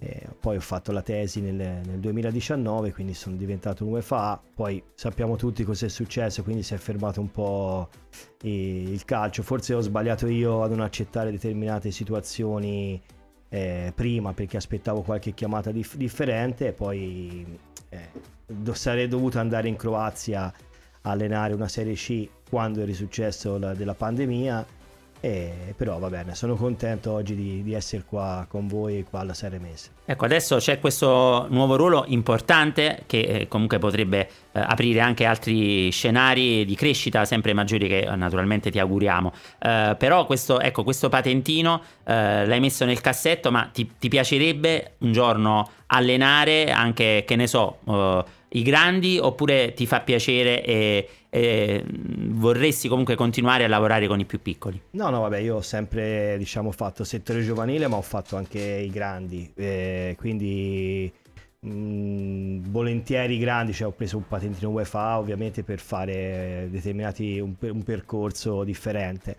eh, 0.02 0.30
poi 0.40 0.56
ho 0.56 0.62
fatto 0.62 0.94
la 0.94 1.02
tesi 1.02 1.42
nel, 1.42 1.56
nel, 1.56 2.00
2019, 2.00 2.94
quindi 2.94 3.14
sono 3.14 3.36
diventato 3.36 3.86
un 3.86 3.98
UFA. 3.98 4.42
Poi 4.56 4.82
sappiamo 4.94 5.36
tutti 5.36 5.66
cosa 5.66 5.88
è 5.88 5.90
successo, 5.90 6.42
quindi 6.42 6.64
si 6.64 6.74
è 6.74 6.78
fermato 6.78 7.20
un 7.20 7.30
po' 7.30 7.90
il, 8.44 9.04
calcio. 9.04 9.44
Forse 9.44 9.74
ho 9.74 9.82
sbagliato 9.82 10.28
io 10.28 10.64
ad 10.64 10.72
non 10.72 10.80
accettare 10.80 11.32
determinate 11.32 11.92
situazioni 11.92 13.02
eh, 13.50 13.92
prima 13.94 14.34
perché 14.34 14.56
aspettavo 14.56 15.02
qualche 15.02 15.34
chiamata 15.34 15.72
dif- 15.72 15.98
differente. 15.98 16.72
Poi 16.72 17.60
eh, 17.90 18.10
sarei 18.72 19.10
dovuto 19.10 19.40
andare 19.40 19.68
in 19.68 19.76
Croazia 19.76 20.46
a 21.02 21.12
allenare 21.12 21.54
una 21.54 21.68
Serie 21.68 21.96
C 21.96 22.30
quando 22.50 22.82
è 22.82 22.86
risuccesso 22.86 23.58
la, 23.58 23.74
della 23.74 23.96
pandemia 23.96 24.78
e, 25.22 25.74
però 25.76 26.00
va 26.00 26.10
bene, 26.10 26.34
sono 26.34 26.56
contento 26.56 27.12
oggi 27.12 27.36
di, 27.36 27.62
di, 27.62 27.74
essere 27.74 28.04
qua 28.08 28.46
con 28.48 28.68
voi 28.68 29.06
qua 29.10 29.20
alla 29.20 29.34
Serie 29.34 29.60
Messe. 29.60 29.90
Ecco, 30.06 30.26
adesso 30.26 30.58
c'è 30.58 30.80
questo 30.80 31.48
nuovo 31.50 31.76
ruolo 31.76 32.06
importante 32.08 33.04
che 33.06 33.20
eh, 33.20 33.48
comunque 33.48 33.80
potrebbe 33.80 34.30
eh, 34.52 34.60
aprire 34.60 35.02
anche 35.02 35.26
altri 35.26 35.92
scenari 35.92 36.64
di 36.64 36.76
crescita 36.76 37.26
sempre 37.26 37.54
maggiori 37.54 37.88
che 37.88 38.00
eh, 38.00 38.16
naturalmente 38.16 38.72
ti 38.72 38.80
auguriamo. 38.80 39.34
Eh, 39.60 39.96
però 39.98 40.26
questo, 40.26 40.60
ecco, 40.62 40.84
questo 40.84 41.10
patentino 41.10 41.82
eh, 42.06 42.46
l'hai 42.46 42.60
messo 42.62 42.86
nel 42.86 43.02
cassetto, 43.02 43.52
ma 43.52 43.70
ti, 43.74 43.92
ti, 44.00 44.08
piacerebbe 44.08 44.94
un 45.00 45.12
giorno 45.12 45.70
allenare 45.88 46.72
anche, 46.72 47.24
che 47.28 47.36
ne 47.36 47.48
so, 47.48 47.80
uh, 47.86 48.24
i 48.50 48.62
grandi 48.64 49.20
oppure 49.20 49.74
ti 49.74 49.86
fa 49.86 50.02
piacere 50.02 50.64
e 50.64 51.10
e 51.30 51.86
vorresti 51.88 52.88
comunque 52.88 53.16
continuare 53.16 53.64
a 53.64 53.68
lavorare 53.68 54.08
con 54.08 54.20
i 54.20 54.26
più 54.26 54.42
piccoli? 54.42 54.82
No, 54.92 55.10
no, 55.10 55.22
vabbè, 55.22 55.38
io 55.38 55.58
ho 55.58 55.62
sempre 55.62 56.36
diciamo 56.38 56.72
fatto 56.72 57.04
settore 57.04 57.44
giovanile, 57.44 57.88
ma 57.88 57.98
ho 57.98 58.02
fatto 58.02 58.36
anche 58.36 58.60
i 58.60 58.90
grandi, 58.90 59.52
eh, 59.56 60.16
quindi 60.18 61.12
mh, 61.60 61.70
mm, 61.70 62.64
volentieri 62.70 63.38
grandi, 63.38 63.74
cioè 63.74 63.88
ho 63.88 63.92
preso 63.92 64.18
un 64.18 64.28
patentino 64.28 64.70
UEFA 64.70 65.20
ovviamente 65.20 65.64
per 65.64 65.80
fare 65.80 66.68
determinati 66.72 67.40
un, 67.40 67.56
un 67.60 67.84
percorso 67.84 68.64
differente. 68.64 69.38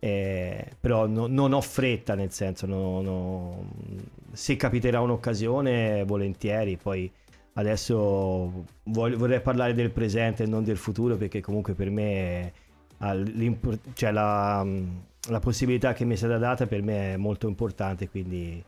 Eh, 0.00 0.64
però 0.78 1.06
no, 1.06 1.26
non 1.26 1.52
ho 1.52 1.60
fretta 1.60 2.14
nel 2.14 2.30
senso 2.30 2.66
no, 2.66 3.02
no, 3.02 3.68
se 4.30 4.54
capiterà 4.54 5.00
un'occasione 5.00 6.04
volentieri 6.04 6.76
poi 6.76 7.10
Adesso 7.54 8.64
vorrei 8.84 9.40
parlare 9.40 9.74
del 9.74 9.90
presente 9.90 10.44
e 10.44 10.46
non 10.46 10.62
del 10.62 10.76
futuro 10.76 11.16
perché 11.16 11.40
comunque 11.40 11.74
per 11.74 11.90
me 11.90 12.52
cioè 13.94 14.10
la, 14.10 14.66
la 15.28 15.38
possibilità 15.40 15.92
che 15.92 16.04
mi 16.04 16.14
è 16.14 16.16
stata 16.16 16.38
data 16.38 16.66
per 16.66 16.82
me 16.82 17.14
è 17.14 17.16
molto 17.16 17.46
importante, 17.46 18.08
quindi 18.08 18.62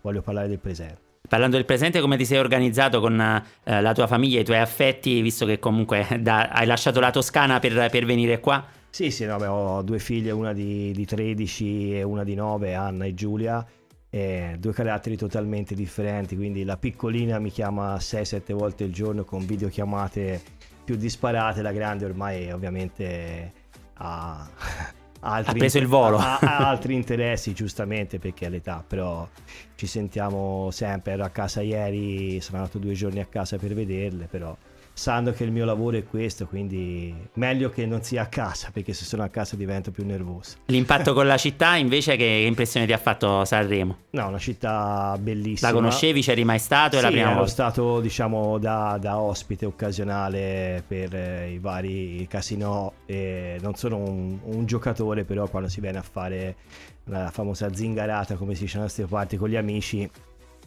voglio 0.00 0.22
parlare 0.22 0.48
del 0.48 0.58
presente. 0.58 1.04
Parlando 1.28 1.56
del 1.56 1.64
presente, 1.64 2.00
come 2.00 2.16
ti 2.16 2.24
sei 2.24 2.38
organizzato 2.38 3.00
con 3.00 3.20
eh, 3.20 3.80
la 3.80 3.92
tua 3.92 4.06
famiglia, 4.06 4.40
i 4.40 4.44
tuoi 4.44 4.58
affetti, 4.58 5.20
visto 5.20 5.44
che 5.44 5.58
comunque 5.58 6.06
da, 6.20 6.48
hai 6.48 6.66
lasciato 6.66 7.00
la 7.00 7.10
Toscana 7.10 7.58
per, 7.58 7.90
per 7.90 8.04
venire 8.04 8.38
qua? 8.38 8.64
Sì, 8.90 9.10
sì, 9.10 9.24
no, 9.24 9.36
beh, 9.36 9.46
ho 9.46 9.82
due 9.82 9.98
figlie, 9.98 10.30
una 10.30 10.52
di, 10.52 10.92
di 10.92 11.04
13 11.04 11.96
e 11.96 12.02
una 12.02 12.24
di 12.24 12.34
9, 12.34 12.74
Anna 12.74 13.04
e 13.04 13.14
Giulia 13.14 13.66
eh, 14.10 14.56
due 14.58 14.72
caratteri 14.72 15.16
totalmente 15.16 15.74
differenti, 15.74 16.36
quindi 16.36 16.64
la 16.64 16.76
piccolina 16.76 17.38
mi 17.38 17.50
chiama 17.50 17.96
6-7 17.96 18.52
volte 18.54 18.84
al 18.84 18.90
giorno 18.90 19.24
con 19.24 19.44
videochiamate 19.44 20.40
più 20.84 20.96
disparate, 20.96 21.62
la 21.62 21.72
grande 21.72 22.04
ormai 22.04 22.50
ovviamente 22.52 23.52
ha, 23.94 24.48
altri, 25.20 25.52
ha 25.52 25.54
preso 25.54 25.78
il 25.78 25.86
volo. 25.86 26.18
Ha, 26.18 26.38
ha 26.38 26.68
altri 26.68 26.94
interessi 26.94 27.52
giustamente 27.52 28.18
perché 28.18 28.46
è 28.46 28.48
l'età, 28.48 28.84
però 28.86 29.28
ci 29.74 29.86
sentiamo 29.86 30.70
sempre, 30.70 31.12
ero 31.12 31.24
a 31.24 31.30
casa 31.30 31.60
ieri, 31.60 32.40
sono 32.40 32.58
andato 32.58 32.78
due 32.78 32.94
giorni 32.94 33.20
a 33.20 33.26
casa 33.26 33.58
per 33.58 33.74
vederle, 33.74 34.26
però 34.26 34.56
sanno 34.96 35.30
che 35.32 35.44
il 35.44 35.52
mio 35.52 35.66
lavoro 35.66 35.98
è 35.98 36.04
questo, 36.04 36.46
quindi 36.46 37.14
meglio 37.34 37.68
che 37.68 37.84
non 37.84 38.02
sia 38.02 38.22
a 38.22 38.26
casa, 38.26 38.70
perché 38.72 38.94
se 38.94 39.04
sono 39.04 39.22
a 39.22 39.28
casa 39.28 39.54
divento 39.54 39.90
più 39.90 40.06
nervoso. 40.06 40.56
L'impatto 40.66 41.12
con 41.12 41.26
la 41.26 41.36
città 41.36 41.76
invece 41.76 42.16
che 42.16 42.24
impressione 42.24 42.86
ti 42.86 42.94
ha 42.94 42.98
fatto 42.98 43.44
Sanremo? 43.44 43.98
No, 44.10 44.28
una 44.28 44.38
città 44.38 45.14
bellissima. 45.20 45.68
La 45.68 45.74
conoscevi, 45.74 46.22
c'eri 46.22 46.44
mai 46.44 46.58
stato? 46.58 46.96
Sì, 46.96 47.02
la 47.02 47.08
prima 47.08 47.26
ero 47.26 47.34
volta? 47.34 47.50
stato 47.50 48.00
diciamo 48.00 48.56
da, 48.56 48.96
da, 48.98 49.18
ospite 49.18 49.66
occasionale 49.66 50.82
per 50.86 51.14
eh, 51.14 51.52
i 51.52 51.58
vari 51.58 52.26
casino 52.28 52.94
non 53.06 53.74
sono 53.74 53.98
un, 53.98 54.38
un 54.44 54.64
giocatore, 54.64 55.24
però 55.24 55.46
quando 55.48 55.68
si 55.68 55.82
viene 55.82 55.98
a 55.98 56.02
fare 56.02 56.56
la 57.04 57.30
famosa 57.30 57.72
zingarata, 57.72 58.36
come 58.36 58.54
si 58.54 58.62
dice 58.62 58.78
a 58.78 58.80
nostre 58.80 59.04
parti, 59.04 59.36
con 59.36 59.50
gli 59.50 59.56
amici 59.56 60.08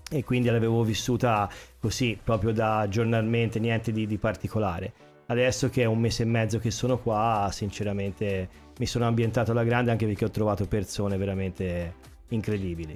e 0.10 0.24
quindi 0.24 0.50
l'avevo 0.50 0.84
vissuta 0.84 1.50
così, 1.80 2.20
proprio 2.22 2.52
da 2.52 2.88
giornalmente, 2.90 3.60
niente 3.60 3.92
di, 3.92 4.08
di, 4.08 4.18
particolare. 4.18 4.94
Adesso 5.28 5.70
che 5.70 5.84
è 5.84 5.86
un 5.86 6.00
mese 6.00 6.24
e 6.24 6.26
mezzo 6.26 6.58
che 6.58 6.72
sono 6.72 6.98
qua, 6.98 7.50
sinceramente 7.52 8.50
mi 8.80 8.86
sono 8.86 9.06
ambientato 9.06 9.52
alla 9.52 9.64
grande 9.64 9.92
anche 9.92 10.06
perché 10.08 10.26
ho 10.26 10.32
trovato 10.32 10.66
persone 10.66 11.18
veramente 11.18 11.94
incredibili. 12.30 12.96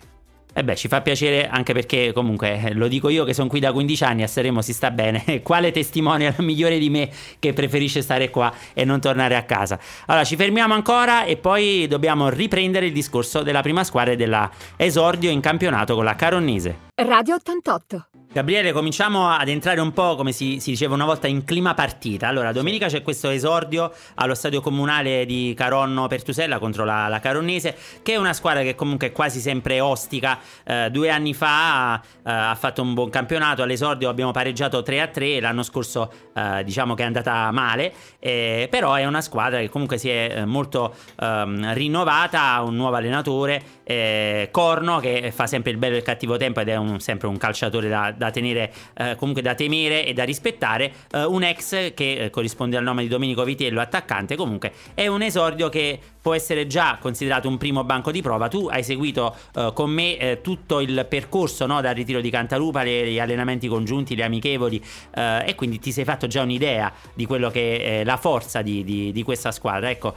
E 0.55 0.59
eh 0.59 0.63
beh, 0.63 0.75
ci 0.75 0.87
fa 0.87 1.01
piacere 1.01 1.47
anche 1.47 1.73
perché 1.73 2.11
comunque 2.13 2.61
eh, 2.61 2.73
lo 2.73 2.87
dico 2.87 3.09
io 3.09 3.23
che 3.23 3.33
sono 3.33 3.47
qui 3.47 3.59
da 3.59 3.71
15 3.71 4.03
anni, 4.03 4.21
a 4.21 4.27
Saremo 4.27 4.61
si 4.61 4.71
sta 4.71 4.91
bene. 4.91 5.41
Quale 5.41 5.71
testimonial 5.71 6.35
migliore 6.45 6.77
di 6.77 6.91
me 6.91 7.09
che 7.39 7.53
preferisce 7.53 8.03
stare 8.03 8.29
qua 8.29 8.53
e 8.73 8.85
non 8.85 9.01
tornare 9.01 9.35
a 9.35 9.43
casa? 9.43 9.79
Allora, 10.05 10.23
ci 10.23 10.35
fermiamo 10.35 10.75
ancora 10.75 11.23
e 11.23 11.37
poi 11.37 11.87
dobbiamo 11.87 12.29
riprendere 12.29 12.85
il 12.85 12.93
discorso 12.93 13.41
della 13.41 13.61
prima 13.61 13.83
squadra 13.83 14.13
e 14.13 14.15
della 14.15 14.47
esordio 14.75 15.31
in 15.31 15.41
campionato 15.41 15.95
con 15.95 16.03
la 16.03 16.15
Caronnese. 16.15 16.91
Radio 16.93 17.33
88. 17.33 18.07
Gabriele, 18.33 18.71
cominciamo 18.71 19.29
ad 19.29 19.47
entrare 19.47 19.79
un 19.79 19.93
po', 19.93 20.15
come 20.15 20.31
si, 20.31 20.59
si, 20.59 20.71
diceva 20.71 20.95
una 20.95 21.05
volta, 21.05 21.27
in 21.27 21.43
clima 21.43 21.75
partita. 21.75 22.27
Allora, 22.27 22.51
domenica 22.51 22.87
c'è 22.87 23.03
questo 23.03 23.29
esordio 23.29 23.93
allo 24.15 24.33
stadio 24.33 24.59
comunale 24.59 25.27
di 25.27 25.53
Caronno 25.55 26.07
Pertusella 26.07 26.57
contro 26.57 26.83
la, 26.83 27.07
la 27.09 27.19
Caronnese, 27.19 27.77
che 28.01 28.13
è 28.13 28.15
una 28.15 28.33
squadra 28.33 28.63
che 28.63 28.73
comunque 28.73 29.09
è 29.09 29.11
quasi 29.11 29.39
sempre 29.39 29.79
ostica. 29.81 30.39
Eh, 30.63 30.89
due 30.89 31.11
anni 31.11 31.35
fa 31.35 32.01
eh, 32.01 32.21
ha 32.23 32.55
fatto 32.55 32.81
un 32.81 32.95
buon 32.95 33.11
campionato, 33.11 33.61
all'esordio 33.61 34.09
abbiamo 34.09 34.31
pareggiato 34.31 34.79
3-3, 34.79 35.39
l'anno 35.39 35.61
scorso 35.61 36.11
eh, 36.33 36.63
diciamo 36.63 36.95
che 36.95 37.03
è 37.03 37.05
andata 37.05 37.51
male, 37.51 37.93
eh, 38.17 38.67
però 38.71 38.95
è 38.95 39.05
una 39.05 39.21
squadra 39.21 39.59
che 39.59 39.69
comunque 39.69 39.99
si 39.99 40.09
è 40.09 40.37
eh, 40.37 40.45
molto 40.45 40.95
ehm, 41.19 41.71
rinnovata, 41.75 42.41
ha 42.41 42.63
un 42.63 42.75
nuovo 42.77 42.95
allenatore, 42.95 43.61
eh, 43.83 44.49
Corno, 44.49 44.97
che 44.97 45.31
fa 45.31 45.45
sempre 45.45 45.69
il 45.69 45.77
bello 45.77 45.93
e 45.93 45.97
il 45.99 46.03
cattivo 46.03 46.35
tempo 46.37 46.61
ed 46.61 46.69
è 46.69 46.77
un, 46.77 46.99
sempre 46.99 47.27
un 47.27 47.37
calciatore 47.37 47.89
da 47.89 48.21
da 48.23 48.31
tenere, 48.31 48.73
eh, 48.95 49.15
comunque 49.15 49.41
da 49.41 49.55
temere 49.55 50.05
e 50.05 50.13
da 50.13 50.23
rispettare. 50.23 50.91
Eh, 51.12 51.25
un 51.25 51.43
ex 51.43 51.93
che 51.93 52.13
eh, 52.13 52.29
corrisponde 52.29 52.77
al 52.77 52.83
nome 52.83 53.03
di 53.03 53.09
Domenico 53.09 53.43
Vitello, 53.43 53.81
attaccante, 53.81 54.36
comunque 54.36 54.71
è 54.93 55.07
un 55.07 55.21
esordio 55.21 55.69
che 55.69 55.99
può 56.21 56.33
essere 56.33 56.67
già 56.67 56.97
considerato 57.01 57.49
un 57.49 57.57
primo 57.57 57.83
banco 57.83 58.12
di 58.12 58.21
prova. 58.21 58.47
Tu 58.47 58.67
hai 58.71 58.83
seguito 58.83 59.36
eh, 59.55 59.71
con 59.73 59.89
me 59.89 60.17
eh, 60.17 60.41
tutto 60.41 60.79
il 60.79 61.05
percorso 61.09 61.65
no, 61.65 61.81
dal 61.81 61.93
ritiro 61.93 62.21
di 62.21 62.29
Cantalupa, 62.29 62.83
le, 62.83 63.12
gli 63.12 63.19
allenamenti 63.19 63.67
congiunti, 63.67 64.15
le 64.15 64.23
amichevoli 64.23 64.81
e 65.13 65.53
quindi 65.55 65.79
ti 65.79 65.91
sei 65.91 66.03
fatto 66.03 66.27
già 66.27 66.41
un'idea 66.41 66.91
di 67.13 67.25
quello 67.25 67.49
che 67.49 68.01
è 68.01 68.03
la 68.03 68.17
forza 68.17 68.62
di, 68.62 68.83
di, 68.83 69.12
di 69.12 69.23
questa 69.23 69.51
squadra. 69.51 69.89
Ecco, 69.89 70.15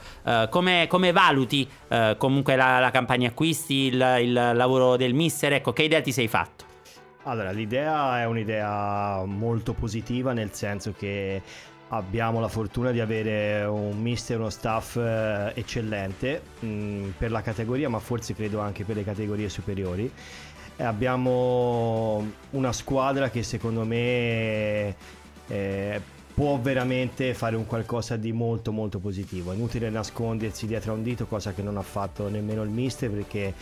come, 0.49 0.85
come, 0.87 1.11
valuti 1.11 1.67
comunque 2.17 2.55
la, 2.55 2.79
la, 2.79 2.91
campagna 2.91 3.29
acquisti, 3.29 3.87
il, 3.87 4.17
il 4.21 4.33
lavoro 4.33 4.95
del 4.95 5.13
mister? 5.13 5.53
Ecco, 5.53 5.73
che 5.73 5.83
idea 5.83 6.01
ti 6.01 6.11
sei 6.11 6.27
fatto? 6.27 6.66
Allora, 7.27 7.51
l'idea 7.51 8.21
è 8.21 8.25
un'idea 8.25 9.21
molto 9.25 9.73
positiva 9.73 10.31
nel 10.31 10.53
senso 10.53 10.93
che 10.97 11.41
abbiamo 11.89 12.39
la 12.39 12.47
fortuna 12.47 12.91
di 12.91 13.01
avere 13.01 13.65
un 13.65 14.01
mister 14.01 14.37
e 14.37 14.39
uno 14.39 14.49
staff 14.49 14.95
eh, 14.95 15.51
eccellente 15.53 16.41
mh, 16.59 16.67
mm, 16.67 17.09
per 17.17 17.31
la 17.31 17.41
categoria, 17.41 17.89
ma 17.89 17.99
forse 17.99 18.33
credo 18.33 18.61
anche 18.61 18.85
per 18.85 18.95
le 18.95 19.03
categorie 19.03 19.49
superiori. 19.49 20.09
E 20.77 20.83
abbiamo 20.83 22.25
una 22.51 22.71
squadra 22.71 23.29
che 23.29 23.43
secondo 23.43 23.83
me 23.83 24.95
eh, 25.47 26.01
può 26.33 26.57
veramente 26.59 27.33
fare 27.33 27.57
un 27.57 27.65
qualcosa 27.65 28.15
di 28.15 28.31
molto 28.31 28.71
molto 28.71 28.99
positivo. 28.99 29.51
È 29.51 29.55
inutile 29.55 29.89
nascondersi 29.89 30.65
dietro 30.65 30.93
a 30.93 30.95
un 30.95 31.03
dito, 31.03 31.25
cosa 31.25 31.51
che 31.51 31.61
non 31.61 31.75
ha 31.75 31.81
fatto 31.81 32.29
nemmeno 32.29 32.63
il 32.63 32.69
mister 32.69 33.09
perché 33.09 33.53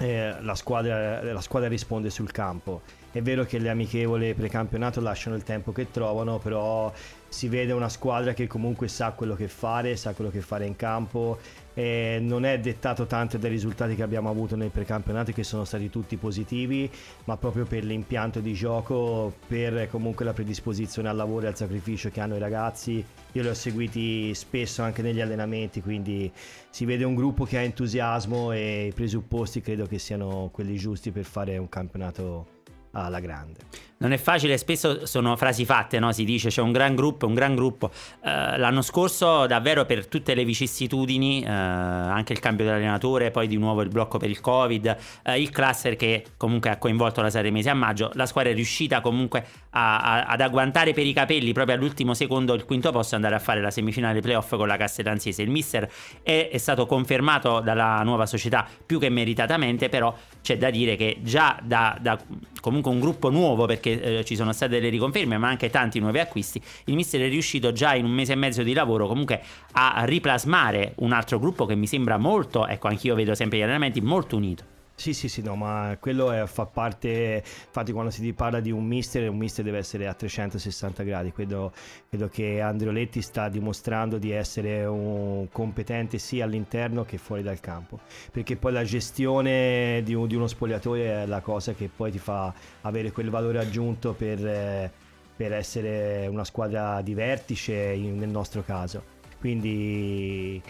eh, 0.00 0.34
la, 0.40 0.54
squadra, 0.54 1.22
la 1.22 1.40
squadra 1.40 1.68
risponde 1.68 2.10
sul 2.10 2.30
campo. 2.32 2.82
È 3.10 3.22
vero 3.22 3.44
che 3.44 3.58
le 3.58 3.68
amichevole 3.68 4.34
precampionato 4.34 5.00
lasciano 5.00 5.36
il 5.36 5.44
tempo 5.44 5.72
che 5.72 5.90
trovano, 5.90 6.38
però 6.38 6.92
si 7.28 7.48
vede 7.48 7.72
una 7.72 7.88
squadra 7.88 8.32
che 8.32 8.46
comunque 8.46 8.88
sa 8.88 9.12
quello 9.12 9.36
che 9.36 9.46
fare, 9.46 9.96
sa 9.96 10.12
quello 10.14 10.30
che 10.30 10.40
fare 10.40 10.66
in 10.66 10.74
campo 10.74 11.38
e 11.74 12.18
non 12.20 12.44
è 12.44 12.58
dettato 12.60 13.04
tanto 13.04 13.36
dai 13.36 13.50
risultati 13.50 13.96
che 13.96 14.02
abbiamo 14.02 14.30
avuto 14.30 14.54
nel 14.54 14.70
precampionato 14.70 15.32
che 15.32 15.42
sono 15.42 15.64
stati 15.64 15.90
tutti 15.90 16.16
positivi, 16.16 16.90
ma 17.24 17.36
proprio 17.36 17.64
per 17.64 17.84
l'impianto 17.84 18.38
di 18.40 18.54
gioco, 18.54 19.34
per 19.46 19.88
comunque 19.90 20.24
la 20.24 20.32
predisposizione 20.32 21.08
al 21.08 21.16
lavoro 21.16 21.46
e 21.46 21.48
al 21.48 21.56
sacrificio 21.56 22.10
che 22.10 22.20
hanno 22.20 22.36
i 22.36 22.38
ragazzi. 22.38 23.04
Io 23.32 23.42
li 23.42 23.48
ho 23.48 23.54
seguiti 23.54 24.32
spesso 24.34 24.82
anche 24.82 25.02
negli 25.02 25.20
allenamenti, 25.20 25.82
quindi 25.82 26.30
si 26.70 26.84
vede 26.84 27.02
un 27.02 27.16
gruppo 27.16 27.44
che 27.44 27.58
ha 27.58 27.62
entusiasmo 27.62 28.52
e 28.52 28.86
i 28.86 28.92
presupposti 28.92 29.60
credo 29.60 29.86
che 29.86 29.98
siano 29.98 30.50
quelli 30.52 30.76
giusti 30.76 31.10
per 31.10 31.24
fare 31.24 31.58
un 31.58 31.68
campionato 31.68 32.46
alla 32.92 33.18
grande. 33.18 33.60
Non 34.04 34.12
è 34.12 34.18
facile, 34.18 34.58
spesso 34.58 35.06
sono 35.06 35.34
frasi 35.34 35.64
fatte, 35.64 35.98
no? 35.98 36.12
si 36.12 36.24
dice 36.24 36.50
c'è 36.50 36.60
un 36.60 36.72
gran 36.72 36.94
gruppo, 36.94 37.26
un 37.26 37.32
gran 37.32 37.54
gruppo. 37.54 37.86
Uh, 38.20 38.58
l'anno 38.58 38.82
scorso 38.82 39.46
davvero 39.46 39.86
per 39.86 40.08
tutte 40.08 40.34
le 40.34 40.44
vicissitudini, 40.44 41.42
uh, 41.42 41.48
anche 41.48 42.34
il 42.34 42.38
cambio 42.38 42.66
dell'allenatore, 42.66 43.30
poi 43.30 43.46
di 43.46 43.56
nuovo 43.56 43.80
il 43.80 43.88
blocco 43.88 44.18
per 44.18 44.28
il 44.28 44.42
Covid, 44.42 44.96
uh, 45.24 45.30
il 45.30 45.48
cluster 45.48 45.96
che 45.96 46.22
comunque 46.36 46.68
ha 46.68 46.76
coinvolto 46.76 47.22
la 47.22 47.30
serie 47.30 47.50
mese 47.50 47.70
a 47.70 47.74
maggio, 47.74 48.10
la 48.12 48.26
squadra 48.26 48.52
è 48.52 48.54
riuscita 48.54 49.00
comunque 49.00 49.42
a, 49.70 49.98
a, 49.98 50.24
ad 50.24 50.42
agguantare 50.42 50.92
per 50.92 51.06
i 51.06 51.14
capelli 51.14 51.54
proprio 51.54 51.74
all'ultimo 51.76 52.12
secondo 52.12 52.52
il 52.52 52.66
quinto 52.66 52.92
posto 52.92 53.14
e 53.14 53.16
andare 53.16 53.36
a 53.36 53.38
fare 53.38 53.62
la 53.62 53.70
semifinale 53.70 54.20
playoff 54.20 54.54
con 54.54 54.68
la 54.68 54.76
Castellanzese. 54.76 55.40
Il 55.40 55.48
mister 55.48 55.90
è, 56.22 56.50
è 56.52 56.58
stato 56.58 56.84
confermato 56.84 57.60
dalla 57.60 58.02
nuova 58.02 58.26
società 58.26 58.68
più 58.84 58.98
che 58.98 59.08
meritatamente, 59.08 59.88
però 59.88 60.14
c'è 60.42 60.58
da 60.58 60.68
dire 60.68 60.94
che 60.96 61.20
già 61.22 61.58
da, 61.62 61.96
da 61.98 62.18
comunque 62.60 62.90
un 62.90 63.00
gruppo 63.00 63.30
nuovo 63.30 63.64
perché 63.64 63.92
eh, 64.00 64.24
ci 64.24 64.36
sono 64.36 64.52
state 64.52 64.72
delle 64.72 64.88
riconferme 64.88 65.38
ma 65.38 65.48
anche 65.48 65.70
tanti 65.70 65.98
nuovi 65.98 66.18
acquisti. 66.18 66.60
Il 66.84 66.94
mister 66.94 67.20
è 67.20 67.28
riuscito 67.28 67.72
già 67.72 67.94
in 67.94 68.04
un 68.04 68.12
mese 68.12 68.32
e 68.32 68.36
mezzo 68.36 68.62
di 68.62 68.72
lavoro 68.72 69.06
comunque 69.06 69.42
a 69.72 70.04
riplasmare 70.04 70.94
un 70.96 71.12
altro 71.12 71.38
gruppo 71.38 71.66
che 71.66 71.74
mi 71.74 71.86
sembra 71.86 72.16
molto 72.16 72.66
ecco 72.66 72.88
anch'io 72.88 73.14
vedo 73.14 73.34
sempre 73.34 73.58
gli 73.58 73.62
allenamenti 73.62 74.00
molto 74.00 74.36
unito 74.36 74.72
sì, 74.96 75.12
sì, 75.12 75.28
sì, 75.28 75.42
no, 75.42 75.56
ma 75.56 75.96
quello 75.98 76.30
è, 76.30 76.46
fa 76.46 76.66
parte, 76.66 77.42
infatti 77.44 77.90
quando 77.90 78.10
si 78.12 78.32
parla 78.32 78.60
di 78.60 78.70
un 78.70 78.86
mister, 78.86 79.28
un 79.28 79.36
mister 79.36 79.64
deve 79.64 79.78
essere 79.78 80.06
a 80.06 80.14
360 80.14 81.02
gradi, 81.02 81.32
credo, 81.32 81.72
credo 82.08 82.28
che 82.28 82.60
Andreoletti 82.60 83.20
sta 83.20 83.48
dimostrando 83.48 84.18
di 84.18 84.30
essere 84.30 84.84
un 84.84 85.48
competente 85.50 86.18
sia 86.18 86.44
all'interno 86.44 87.04
che 87.04 87.18
fuori 87.18 87.42
dal 87.42 87.58
campo, 87.58 87.98
perché 88.30 88.56
poi 88.56 88.72
la 88.72 88.84
gestione 88.84 90.00
di, 90.04 90.14
un, 90.14 90.28
di 90.28 90.36
uno 90.36 90.46
spogliatoio 90.46 91.04
è 91.04 91.26
la 91.26 91.40
cosa 91.40 91.74
che 91.74 91.90
poi 91.94 92.12
ti 92.12 92.18
fa 92.18 92.54
avere 92.82 93.10
quel 93.10 93.30
valore 93.30 93.58
aggiunto 93.58 94.12
per, 94.12 94.92
per 95.36 95.52
essere 95.52 96.28
una 96.28 96.44
squadra 96.44 97.02
di 97.02 97.14
vertice 97.14 97.74
in, 97.74 98.16
nel 98.16 98.28
nostro 98.30 98.62
caso. 98.62 99.12
Quindi 99.40 100.62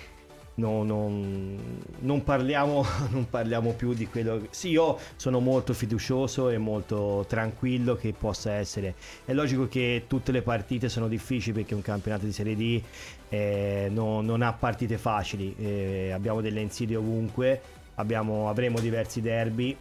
No, 0.56 0.84
non, 0.84 1.82
non, 2.00 2.22
parliamo, 2.22 2.84
non, 3.10 3.28
parliamo, 3.28 3.72
più 3.72 3.92
di 3.92 4.06
quello 4.06 4.40
che... 4.40 4.48
Sì, 4.50 4.68
io 4.68 4.98
sono 5.16 5.40
molto 5.40 5.72
fiducioso 5.72 6.48
e 6.48 6.58
molto 6.58 7.24
tranquillo 7.28 7.96
che 7.96 8.14
possa 8.16 8.52
essere. 8.52 8.94
È 9.24 9.32
logico 9.32 9.66
che 9.66 10.04
tutte 10.06 10.30
le 10.30 10.42
partite 10.42 10.88
sono 10.88 11.08
difficili 11.08 11.54
perché 11.54 11.74
un 11.74 11.82
campionato 11.82 12.24
di 12.24 12.32
Serie 12.32 12.54
D 12.54 12.80
eh, 13.28 13.88
no, 13.90 14.20
non 14.20 14.42
ha 14.42 14.52
partite 14.52 14.96
facili. 14.96 15.54
Eh, 15.58 16.12
abbiamo 16.12 16.40
delle 16.40 16.60
insidie 16.60 16.96
ovunque, 16.96 17.60
abbiamo, 17.96 18.48
avremo 18.48 18.78
diversi 18.78 19.20
derby 19.20 19.76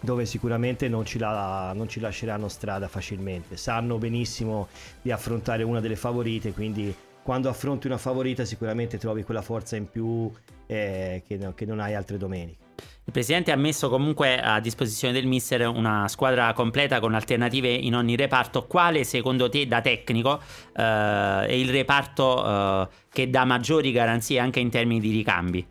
dove 0.00 0.26
sicuramente 0.26 0.86
non 0.86 1.06
ci, 1.06 1.18
la, 1.18 1.72
non 1.74 1.88
ci 1.88 1.98
lasceranno 1.98 2.48
strada 2.48 2.86
facilmente. 2.86 3.56
Sanno 3.56 3.98
benissimo 3.98 4.68
di 5.02 5.10
affrontare 5.10 5.62
una 5.62 5.80
delle 5.80 5.96
favorite, 5.96 6.52
quindi 6.52 6.94
quando 7.24 7.48
affronti 7.48 7.86
una 7.86 7.96
favorita 7.96 8.44
sicuramente 8.44 8.98
trovi 8.98 9.22
quella 9.24 9.40
forza 9.40 9.76
in 9.76 9.88
più 9.88 10.30
eh, 10.66 11.22
che, 11.26 11.36
no, 11.38 11.54
che 11.54 11.64
non 11.64 11.80
hai 11.80 11.94
altre 11.94 12.18
domeniche. 12.18 12.62
Il 13.06 13.12
presidente 13.12 13.50
ha 13.50 13.56
messo 13.56 13.88
comunque 13.88 14.38
a 14.40 14.60
disposizione 14.60 15.14
del 15.14 15.26
mister 15.26 15.66
una 15.66 16.06
squadra 16.08 16.52
completa 16.52 17.00
con 17.00 17.14
alternative 17.14 17.68
in 17.68 17.94
ogni 17.94 18.14
reparto. 18.14 18.66
Quale 18.66 19.04
secondo 19.04 19.48
te 19.48 19.66
da 19.66 19.80
tecnico 19.80 20.38
eh, 20.74 21.46
è 21.46 21.52
il 21.52 21.70
reparto 21.70 22.44
eh, 22.44 22.88
che 23.10 23.30
dà 23.30 23.44
maggiori 23.44 23.90
garanzie 23.90 24.38
anche 24.38 24.60
in 24.60 24.68
termini 24.68 25.00
di 25.00 25.10
ricambi? 25.10 25.66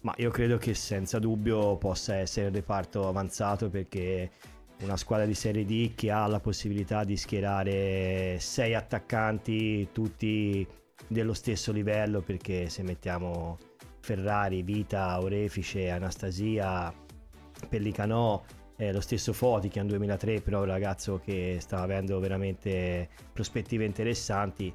Ma 0.00 0.14
io 0.16 0.30
credo 0.30 0.56
che 0.56 0.72
senza 0.72 1.18
dubbio 1.18 1.76
possa 1.76 2.16
essere 2.16 2.48
il 2.48 2.54
reparto 2.54 3.08
avanzato 3.08 3.68
perché 3.68 4.30
una 4.82 4.96
squadra 4.96 5.26
di 5.26 5.34
Serie 5.34 5.64
D 5.64 5.94
che 5.94 6.10
ha 6.10 6.26
la 6.26 6.40
possibilità 6.40 7.04
di 7.04 7.16
schierare 7.16 8.36
sei 8.38 8.74
attaccanti 8.74 9.88
tutti 9.92 10.66
dello 11.08 11.34
stesso 11.34 11.72
livello 11.72 12.20
perché 12.20 12.68
se 12.68 12.82
mettiamo 12.82 13.58
Ferrari, 14.00 14.62
Vita, 14.62 15.20
Orefice, 15.20 15.90
Anastasia, 15.90 16.92
Pellicanò, 17.68 18.42
eh, 18.76 18.92
lo 18.92 19.00
stesso 19.00 19.32
Foti 19.32 19.68
che 19.68 19.78
è 19.78 19.82
un 19.82 19.88
2003 19.88 20.40
però 20.40 20.60
un 20.60 20.66
ragazzo 20.66 21.20
che 21.24 21.58
sta 21.60 21.80
avendo 21.80 22.18
veramente 22.18 23.08
prospettive 23.32 23.84
interessanti 23.84 24.72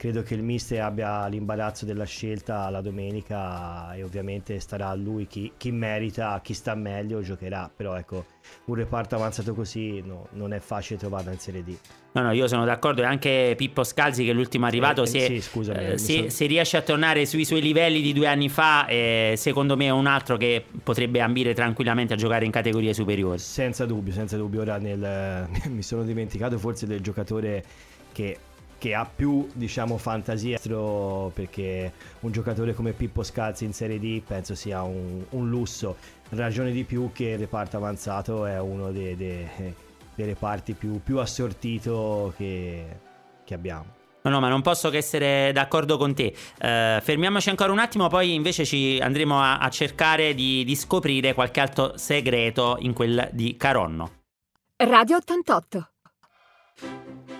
credo 0.00 0.22
che 0.22 0.32
il 0.32 0.42
mister 0.42 0.80
abbia 0.80 1.26
l'imbarazzo 1.26 1.84
della 1.84 2.06
scelta 2.06 2.70
la 2.70 2.80
domenica 2.80 3.92
e 3.92 4.02
ovviamente 4.02 4.58
starà 4.58 4.88
a 4.88 4.94
lui 4.94 5.26
chi, 5.26 5.52
chi 5.58 5.70
merita, 5.72 6.40
chi 6.42 6.54
sta 6.54 6.74
meglio 6.74 7.20
giocherà, 7.20 7.70
però 7.74 7.94
ecco 7.96 8.24
un 8.64 8.76
reparto 8.76 9.16
avanzato 9.16 9.52
così 9.52 10.00
no, 10.00 10.28
non 10.30 10.54
è 10.54 10.58
facile 10.58 10.98
trovarlo 10.98 11.32
in 11.32 11.38
Serie 11.38 11.62
D. 11.62 11.76
No, 12.12 12.22
no, 12.22 12.32
io 12.32 12.48
sono 12.48 12.64
d'accordo 12.64 13.02
e 13.02 13.04
anche 13.04 13.52
Pippo 13.58 13.84
Scalzi 13.84 14.24
che 14.24 14.30
è 14.30 14.32
l'ultimo 14.32 14.64
arrivato, 14.64 15.02
eh, 15.02 15.06
se, 15.06 15.26
sì, 15.26 15.40
scusami, 15.42 15.84
eh, 15.84 15.98
se, 15.98 16.16
sono... 16.16 16.28
se, 16.30 16.46
riesce 16.46 16.78
a 16.78 16.80
tornare 16.80 17.26
sui 17.26 17.44
suoi 17.44 17.60
livelli 17.60 18.00
di 18.00 18.14
due 18.14 18.26
anni 18.26 18.48
fa, 18.48 18.86
eh, 18.86 19.34
secondo 19.36 19.76
me 19.76 19.84
è 19.84 19.90
un 19.90 20.06
altro 20.06 20.38
che 20.38 20.64
potrebbe 20.82 21.20
ambire 21.20 21.52
tranquillamente 21.52 22.14
a 22.14 22.16
giocare 22.16 22.46
in 22.46 22.50
categorie 22.50 22.94
superiori. 22.94 23.38
Senza 23.38 23.84
dubbio, 23.84 24.14
senza 24.14 24.38
dubbio, 24.38 24.62
ora 24.62 24.78
nel, 24.78 25.46
mi 25.68 25.82
sono 25.82 26.04
dimenticato 26.04 26.56
forse 26.56 26.86
del 26.86 27.02
giocatore 27.02 27.64
che 28.12 28.38
che 28.80 28.94
ha 28.94 29.04
più 29.04 29.46
diciamo 29.52 29.98
fantasia 29.98 30.58
perché 30.58 31.92
un 32.20 32.32
giocatore 32.32 32.72
come 32.72 32.92
Pippo 32.92 33.22
Scalzi 33.22 33.66
in 33.66 33.74
Serie 33.74 34.00
D 34.00 34.22
penso 34.26 34.54
sia 34.54 34.82
un, 34.82 35.22
un 35.28 35.48
lusso 35.50 35.96
ragione 36.30 36.72
di 36.72 36.84
più 36.84 37.10
che 37.12 37.24
il 37.24 37.38
reparto 37.38 37.76
avanzato 37.76 38.46
è 38.46 38.58
uno 38.58 38.90
dei, 38.90 39.14
dei, 39.16 39.46
dei 40.14 40.26
reparti 40.26 40.72
più, 40.72 41.02
più 41.02 41.18
assortito 41.18 42.32
che, 42.38 42.86
che 43.44 43.54
abbiamo 43.54 43.98
No, 44.22 44.30
no, 44.30 44.40
ma 44.40 44.48
non 44.48 44.60
posso 44.60 44.90
che 44.90 44.98
essere 44.98 45.50
d'accordo 45.52 45.96
con 45.96 46.14
te. 46.14 46.34
Uh, 46.60 47.00
fermiamoci 47.00 47.48
ancora 47.48 47.72
un 47.72 47.78
attimo, 47.78 48.08
poi 48.08 48.34
invece 48.34 48.66
ci 48.66 48.98
andremo 49.00 49.40
a, 49.40 49.58
a 49.58 49.70
cercare 49.70 50.34
di, 50.34 50.62
di, 50.64 50.76
scoprire 50.76 51.32
qualche 51.32 51.60
altro 51.60 51.96
segreto 51.96 52.76
in 52.80 52.92
quel 52.92 53.30
di 53.32 53.56
Caronno. 53.56 54.18
Radio 54.76 55.16
88 55.16 55.89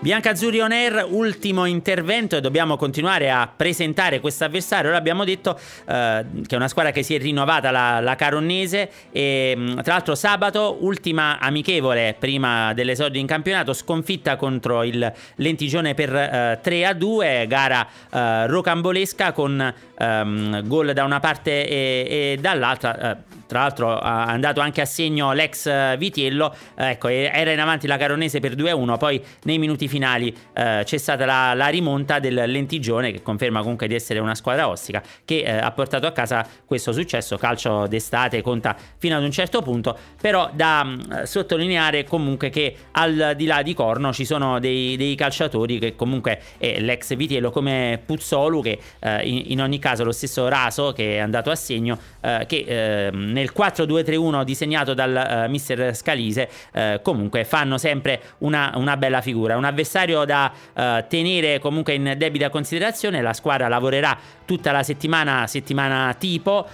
Biancazzurri 0.01 0.59
On 0.61 0.71
Air, 0.71 1.05
ultimo 1.07 1.65
intervento 1.65 2.35
e 2.35 2.41
dobbiamo 2.41 2.75
continuare 2.75 3.29
a 3.29 3.47
presentare 3.55 4.19
questo 4.19 4.43
avversario. 4.43 4.89
Ora 4.89 4.97
abbiamo 4.97 5.23
detto 5.23 5.55
eh, 5.55 6.25
che 6.47 6.55
è 6.55 6.55
una 6.55 6.67
squadra 6.67 6.91
che 6.91 7.03
si 7.03 7.13
è 7.13 7.19
rinnovata, 7.19 7.69
la, 7.69 7.99
la 7.99 8.15
Caronnese, 8.15 8.89
e 9.11 9.53
mm, 9.55 9.79
tra 9.81 9.93
l'altro 9.93 10.15
sabato, 10.15 10.79
ultima 10.81 11.37
amichevole 11.37 12.15
prima 12.17 12.73
dell'esordio 12.73 13.21
in 13.21 13.27
campionato, 13.27 13.73
sconfitta 13.73 14.37
contro 14.37 14.81
il 14.81 15.13
Lentigione 15.35 15.93
per 15.93 16.15
eh, 16.15 16.59
3 16.63 16.85
a 16.87 16.93
2, 16.93 17.45
gara 17.47 17.87
eh, 18.11 18.47
rocambolesca 18.47 19.33
con 19.33 19.71
ehm, 19.99 20.67
gol 20.67 20.93
da 20.93 21.03
una 21.03 21.19
parte 21.19 21.67
e, 21.67 22.33
e 22.33 22.37
dall'altra. 22.41 23.19
Eh, 23.51 23.53
tra 23.53 23.59
l'altro 23.59 23.99
è 23.99 24.05
andato 24.05 24.61
anche 24.61 24.81
a 24.81 24.85
segno 24.85 25.33
l'ex 25.33 25.97
Vitiello, 25.97 26.55
ecco, 26.75 27.09
era 27.09 27.51
in 27.51 27.59
avanti 27.59 27.85
la 27.85 27.97
Caronese 27.97 28.39
per 28.39 28.55
2-1, 28.55 28.97
poi 28.97 29.21
nei 29.43 29.57
minuti 29.57 29.87
finali 29.87 30.33
eh, 30.53 30.81
c'è 30.85 30.97
stata 30.97 31.25
la, 31.25 31.53
la, 31.53 31.67
rimonta 31.67 32.19
del 32.19 32.43
Lentigione 32.49 33.11
che 33.11 33.21
conferma 33.21 33.61
comunque 33.61 33.87
di 33.87 33.95
essere 33.95 34.19
una 34.19 34.35
squadra 34.35 34.69
ostica 34.69 35.03
che 35.25 35.41
eh, 35.41 35.51
ha 35.51 35.71
portato 35.71 36.07
a 36.07 36.11
casa 36.11 36.47
questo 36.65 36.93
successo, 36.93 37.37
calcio 37.37 37.87
d'estate 37.87 38.41
conta 38.41 38.75
fino 38.97 39.17
ad 39.17 39.23
un 39.23 39.31
certo 39.31 39.61
punto, 39.61 39.97
però 40.19 40.49
da 40.53 40.83
mh, 40.83 40.89
mm, 40.91 41.23
sottolineare 41.23 42.03
comunque 42.05 42.49
che 42.49 42.75
al 42.91 43.33
di 43.35 43.45
là 43.45 43.61
di 43.61 43.73
Corno 43.73 44.13
ci 44.13 44.25
sono 44.25 44.59
dei, 44.59 44.95
dei 44.95 45.15
calciatori 45.15 45.79
che 45.79 45.95
comunque 45.95 46.39
è 46.57 46.79
l'ex 46.79 47.15
Vitiello 47.15 47.51
come 47.51 48.01
Puzzolu 48.05 48.61
che 48.61 48.79
eh, 48.99 49.27
in, 49.27 49.43
in, 49.47 49.61
ogni 49.61 49.79
caso 49.79 50.03
lo 50.03 50.11
stesso 50.11 50.47
Raso 50.47 50.93
che 50.93 51.15
è 51.15 51.19
andato 51.19 51.49
a 51.49 51.55
segno 51.55 51.97
eh, 52.21 52.45
che 52.47 52.65
ehm, 52.67 53.40
nel 53.41 53.51
4-2-3-1 53.57 54.43
disegnato 54.43 54.93
dal 54.93 55.45
uh, 55.45 55.49
mister 55.49 55.95
Scalise, 55.95 56.49
uh, 56.73 57.01
comunque 57.01 57.43
fanno 57.43 57.77
sempre 57.77 58.21
una, 58.39 58.71
una, 58.75 58.95
bella 58.97 59.21
figura. 59.21 59.57
Un 59.57 59.65
avversario 59.65 60.23
da 60.25 60.51
uh, 60.73 60.81
tenere 61.07 61.59
comunque 61.59 61.93
in 61.93 62.13
debita 62.17 62.49
considerazione. 62.49 63.21
La 63.21 63.33
squadra 63.33 63.67
lavorerà 63.67 64.17
tutta 64.51 64.73
la 64.73 64.83
settimana, 64.83 65.47
settimana 65.47 66.13
tipo, 66.19 66.67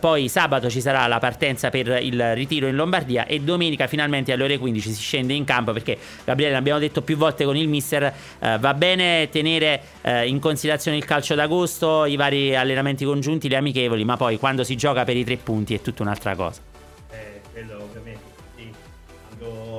poi 0.00 0.28
sabato 0.28 0.68
ci 0.68 0.80
sarà 0.80 1.06
la 1.06 1.20
partenza 1.20 1.70
per 1.70 2.00
il 2.02 2.34
ritiro 2.34 2.66
in 2.66 2.74
Lombardia 2.74 3.26
e 3.26 3.38
domenica 3.38 3.86
finalmente 3.86 4.32
alle 4.32 4.42
ore 4.42 4.58
15 4.58 4.92
si 4.92 5.00
scende 5.00 5.32
in 5.32 5.44
campo 5.44 5.72
perché 5.72 5.96
Gabriele 6.24 6.52
l'abbiamo 6.52 6.80
detto 6.80 7.02
più 7.02 7.16
volte 7.16 7.44
con 7.44 7.56
il 7.56 7.68
mister, 7.68 8.12
va 8.58 8.74
bene 8.74 9.28
tenere 9.30 9.82
in 10.24 10.40
considerazione 10.40 10.96
il 10.96 11.04
calcio 11.04 11.36
d'agosto, 11.36 12.06
i 12.06 12.16
vari 12.16 12.56
allenamenti 12.56 13.04
congiunti, 13.04 13.48
le 13.48 13.56
amichevoli, 13.56 14.04
ma 14.04 14.16
poi 14.16 14.36
quando 14.38 14.64
si 14.64 14.74
gioca 14.74 15.04
per 15.04 15.16
i 15.16 15.22
tre 15.22 15.36
punti 15.36 15.74
è 15.74 15.80
tutto 15.80 16.02
un'altra 16.02 16.34
cosa. 16.34 16.71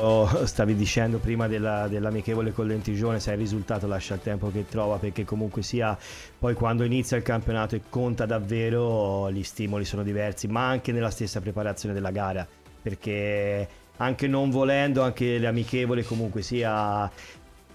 Stavi 0.45 0.75
dicendo 0.75 1.17
prima 1.17 1.47
della, 1.47 1.87
dell'amichevole 1.87 2.51
con 2.51 2.67
l'Entigione, 2.67 3.19
se 3.19 3.31
il 3.31 3.37
risultato 3.37 3.87
lascia 3.87 4.15
il 4.15 4.21
tempo 4.21 4.51
che 4.51 4.65
trova, 4.67 4.97
perché 4.97 5.25
comunque 5.25 5.61
sia 5.61 5.97
poi 6.37 6.53
quando 6.53 6.83
inizia 6.83 7.17
il 7.17 7.23
campionato 7.23 7.75
e 7.75 7.81
conta 7.89 8.25
davvero, 8.25 9.31
gli 9.31 9.43
stimoli 9.43 9.85
sono 9.85 10.03
diversi, 10.03 10.47
ma 10.47 10.67
anche 10.67 10.91
nella 10.91 11.09
stessa 11.09 11.39
preparazione 11.41 11.93
della 11.93 12.11
gara, 12.11 12.47
perché 12.81 13.67
anche 13.97 14.27
non 14.27 14.49
volendo, 14.49 15.01
anche 15.01 15.37
le 15.37 15.47
amichevoli 15.47 16.03
comunque 16.03 16.41
sia 16.41 17.09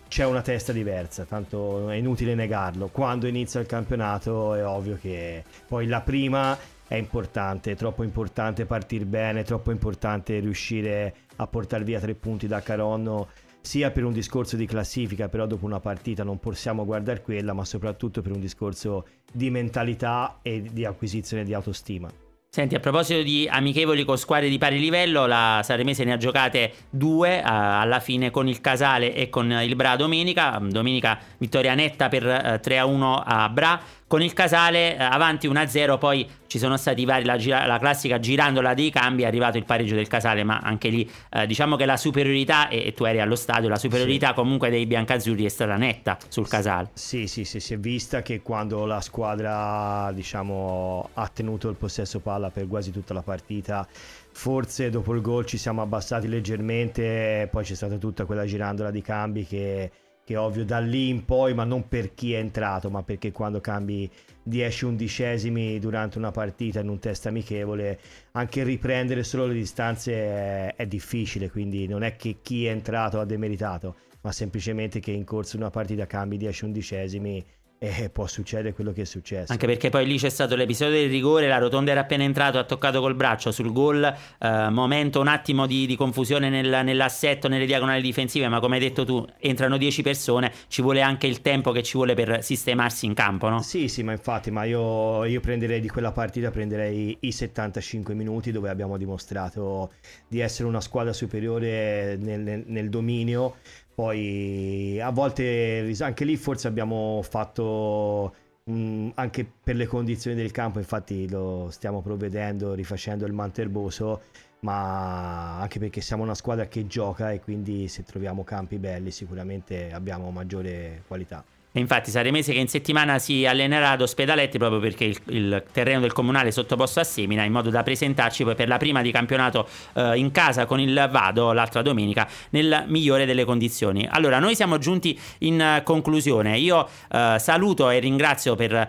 c'è 0.09 0.25
una 0.25 0.41
testa 0.41 0.73
diversa, 0.73 1.25
tanto 1.25 1.91
è 1.91 1.97
inutile 1.97 2.35
negarlo. 2.35 2.89
Quando 2.89 3.27
inizia 3.27 3.61
il 3.61 3.67
campionato 3.67 4.55
è 4.55 4.67
ovvio 4.67 4.99
che 5.01 5.45
poi 5.67 5.87
la 5.87 6.01
prima 6.01 6.57
è 6.89 6.97
importante, 6.97 7.73
è 7.73 7.77
troppo 7.77 8.03
importante 8.03 8.67
partire 8.67 9.05
bene, 9.05 9.41
è 9.41 9.45
troppo 9.45 9.71
importante 9.71 10.39
riuscire 10.41 11.15
a 11.37 11.47
portare 11.47 11.85
via 11.85 12.01
tre 12.01 12.15
punti 12.15 12.47
da 12.47 12.61
Caronno 12.61 13.29
sia 13.61 13.91
per 13.91 14.05
un 14.05 14.13
discorso 14.13 14.57
di 14.57 14.65
classifica, 14.67 15.29
però 15.29 15.47
dopo 15.47 15.67
una 15.67 15.81
partita 15.81 16.25
non 16.25 16.39
possiamo 16.39 16.87
guardare 16.87 17.21
quella, 17.21 17.53
ma 17.53 17.67
soprattutto 17.67 18.23
per 18.23 18.33
un 18.33 18.41
discorso 18.41 19.07
di 19.31 19.51
mentalità 19.51 20.39
e 20.41 20.63
di 20.63 20.87
acquisizione 20.87 21.45
di 21.45 21.53
autostima. 21.53 22.11
Senti, 22.51 22.75
a 22.75 22.81
proposito 22.81 23.23
di 23.23 23.47
amichevoli 23.47 24.05
con 24.07 24.17
squadre 24.17 24.49
di 24.49 24.57
pari 24.57 24.81
livello, 24.81 25.27
la 25.27 25.61
Saremese 25.63 26.03
ne 26.05 26.15
ha 26.15 26.17
giocate 26.17 26.73
due 26.89 27.41
uh, 27.41 27.43
alla 27.45 28.01
fine 28.01 28.31
con 28.31 28.49
il 28.49 28.63
Casale 28.63 29.15
e 29.15 29.29
con 29.29 29.51
il 29.53 29.77
Bra 29.77 29.97
domenica. 29.97 30.59
Domenica 30.63 31.19
vittoria 31.37 31.75
netta 31.75 32.09
per 32.09 32.25
uh, 32.25 32.29
eh, 32.29 32.61
3-1 32.61 33.23
a 33.23 33.49
Bra. 33.51 33.79
Con 34.09 34.23
il 34.23 34.33
Casale 34.33 34.97
uh, 34.99 35.03
avanti 35.03 35.49
1-0, 35.49 35.99
poi 35.99 36.29
ci 36.47 36.59
sono 36.59 36.77
stati 36.79 37.05
vari, 37.05 37.25
la, 37.25 37.37
gira, 37.37 37.67
la, 37.67 37.79
classica 37.79 38.19
girandola 38.19 38.73
dei 38.73 38.91
cambi, 38.91 39.23
è 39.23 39.27
arrivato 39.27 39.59
il 39.59 39.65
pareggio 39.65 39.95
del 39.95 40.09
Casale, 40.09 40.45
ma 40.45 40.59
anche 40.59 40.89
lì 40.89 41.09
diciamo 41.47 41.77
che 41.77 41.85
la 41.85 41.99
superiorità, 41.99 42.69
e, 42.69 42.87
e, 42.87 42.95
tu 42.95 43.05
eri 43.05 43.21
allo 43.21 43.37
stadio, 43.37 43.69
la 43.69 43.77
superiorità 43.77 44.29
sì. 44.29 44.35
comunque 44.35 44.71
dei 44.71 44.87
biancazzurri 44.87 45.45
è 45.45 45.51
stata 45.51 45.77
netta 45.77 46.17
sul 46.29 46.49
Casale. 46.49 46.89
Sì, 46.95 47.27
sì, 47.27 47.45
sì, 47.45 47.61
si 47.61 47.75
è 47.75 47.79
vista 47.79 48.23
che 48.23 48.41
quando 48.41 48.87
la 48.87 49.03
squadra 49.03 50.11
diciamo, 50.15 51.11
ha 51.13 51.29
tenuto 51.29 51.69
il 51.69 51.77
possesso 51.77 52.21
palla 52.21 52.39
palla 52.39 52.51
per 52.51 52.67
quasi 52.67 52.91
tutta 52.91 53.13
la 53.13 53.23
partita. 53.23 53.87
Forse 54.31 54.89
dopo 54.89 55.13
il 55.15 55.21
gol 55.21 55.45
ci 55.45 55.59
siamo 55.59 55.83
abbassati 55.83 56.29
leggermente, 56.29 57.49
poi 57.51 57.65
c'è 57.65 57.75
stata 57.75 57.97
tutta 57.97 58.25
quella 58.25 58.47
girandola 58.47 58.91
di 58.91 59.03
cambi 59.03 59.45
che, 59.45 59.91
che 60.29 60.37
ovvio 60.37 60.63
da 60.63 60.79
lì 60.79 61.09
in 61.09 61.25
poi, 61.25 61.55
ma 61.55 61.65
non 61.65 61.89
per 61.89 62.13
chi 62.13 62.35
è 62.35 62.39
entrato, 62.39 62.91
ma 62.91 63.03
perché 63.03 63.33
quando 63.33 63.63
cambi 63.63 64.11
10 64.43 64.85
undicesimi 64.85 65.79
durante 65.79 66.19
una 66.19 66.31
partita 66.31 66.81
in 66.81 66.91
un 66.91 66.99
test 66.99 67.25
amichevole, 67.25 67.99
anche 68.33 68.63
riprendere 68.63 69.25
solo 69.25 69.47
le 69.47 69.55
distanze 69.55 70.13
è, 70.13 70.75
è 70.77 70.87
difficile, 70.87 71.49
quindi 71.49 71.87
non 71.87 72.03
è 72.03 72.17
che 72.17 72.41
chi 72.43 72.67
è 72.67 72.71
entrato 72.71 73.21
ha 73.21 73.25
demeritato, 73.25 73.97
ma 74.21 74.31
semplicemente 74.31 75.01
che 75.01 75.13
in 75.13 75.25
corso 75.25 75.57
una 75.57 75.71
partita 75.71 76.05
cambi 76.05 76.37
10 76.37 76.67
undicesimi 76.67 77.43
e 77.79 78.11
può 78.11 78.27
succedere 78.27 78.73
quello 78.73 78.93
che 78.93 79.03
è 79.03 79.05
successo. 79.05 79.53
Anche 79.53 79.67
perché 79.67 79.89
poi 79.89 80.05
lì 80.07 80.19
c'è 80.19 80.29
stato 80.29 80.57
l'episodio 80.57 80.99
del 80.99 81.09
rigore, 81.09 81.47
la 81.47 81.59
rotonda 81.59 81.93
era 81.93 82.01
appena 82.01 82.25
entrato, 82.25 82.59
ha 82.59 82.65
toccato 82.65 83.01
col 83.01 83.15
braccio 83.15 83.53
sul 83.53 83.73
gol, 83.73 84.03
eh, 84.05 84.69
momento 84.71 85.21
un 85.21 85.29
attimo 85.29 85.67
di, 85.67 85.87
di 85.87 85.97
confusione 85.97 86.51
nel, 86.51 86.85
nell'assetto, 86.85 87.47
nelle 87.47 87.67
diagonali 87.67 88.03
difensive, 88.03 88.49
ma 88.49 88.59
come 88.59 88.77
hai 88.77 88.81
detto 88.81 89.05
tu, 89.05 89.25
entrano 89.39 89.77
10 89.77 90.03
persone, 90.03 90.53
ci 90.67 90.83
vuole 90.83 91.03
anche 91.03 91.29
il 91.29 91.41
tempo 91.41 91.71
che 91.71 91.83
ci 91.83 91.97
vuole 91.97 92.15
per 92.15 92.43
sistemarsi 92.43 93.07
in 93.07 93.15
campo, 93.15 93.49
no? 93.49 93.63
Sì, 93.63 93.87
sì, 93.89 94.03
ma 94.03 94.13
infatti, 94.13 94.51
ma 94.51 94.65
io, 94.65 95.25
io 95.25 95.41
prenderei 95.41 95.81
di 95.81 95.89
quella 95.89 96.11
partita, 96.11 96.51
prenderei 96.51 97.17
i 97.21 97.33
75 97.33 98.15
minuti 98.15 98.51
dove 98.51 98.71
abbiamo 98.71 98.97
dimostrato 98.97 99.93
di 100.27 100.41
essere 100.41 100.69
una 100.69 100.81
squadra 100.81 101.13
superiore 101.13 102.17
nel, 102.17 102.41
nel, 102.41 102.65
nel 102.67 102.89
dominio, 102.89 103.57
poi 103.99 105.01
a 105.01 105.11
volte 105.11 105.93
anche 105.99 106.25
lì 106.25 106.37
forse 106.37 106.69
abbiamo 106.69 107.21
fatto 107.25 108.33
mh, 108.63 109.09
anche 109.15 109.45
per 109.45 109.75
le 109.75 109.87
condizioni 109.87 110.37
del 110.37 110.53
campo, 110.53 110.79
infatti 110.79 111.29
lo 111.29 111.69
stiamo 111.73 112.01
provvedendo 112.01 112.75
rifacendo 112.75 113.27
il 113.27 113.33
manterboso, 113.33 114.21
ma 114.61 115.59
anche 115.59 115.81
perché 115.81 116.01
siamo 116.01 116.23
una 116.23 116.37
squadra 116.37 116.69
che 116.69 116.87
gioca 116.87 117.33
e 117.33 117.41
quindi 117.41 117.89
se 117.89 118.05
troviamo 118.05 118.45
campi 118.45 118.79
belli 118.79 119.11
sicuramente 119.11 119.91
abbiamo 119.93 120.31
maggiore 120.31 121.03
qualità. 121.09 121.45
E 121.79 121.81
infatti 121.81 122.11
Saremese 122.11 122.53
che 122.53 122.59
in 122.59 122.67
settimana 122.67 123.21
si 123.21 123.47
allenerà 123.47 123.91
ad 123.91 124.01
Ospedaletti 124.01 124.59
proprio 124.59 124.81
perché 124.81 125.05
il, 125.05 125.17
il, 125.27 125.63
terreno 125.71 126.01
del 126.01 126.13
comunale 126.13 126.49
è 126.49 126.51
sottoposto 126.51 126.99
a 126.99 127.05
semina 127.05 127.45
in 127.45 127.53
modo 127.53 127.71
da 127.71 127.85
presentarci 127.85 128.43
poi 128.43 128.57
per 128.57 128.67
la 128.67 128.79
prima 128.79 129.01
di 129.01 129.13
campionato 129.13 129.69
eh, 129.95 130.19
in 130.19 130.33
casa 130.33 130.67
con 130.67 130.81
il 130.81 131.09
Vado 131.09 131.53
l'altra 131.53 131.81
domenica 131.81 132.27
nel 132.51 132.85
migliore 132.89 133.27
delle 133.27 133.45
condizioni. 133.45 134.09
Allora 134.11 134.41
noi 134.41 134.57
siamo 134.57 134.79
giunti 134.79 135.17
in 135.39 135.83
conclusione. 135.85 136.59
Io 136.59 136.89
eh, 137.13 137.37
saluto 137.39 137.91
e 137.91 138.01
ringrazio 138.01 138.57
per 138.57 138.73
eh, 138.73 138.89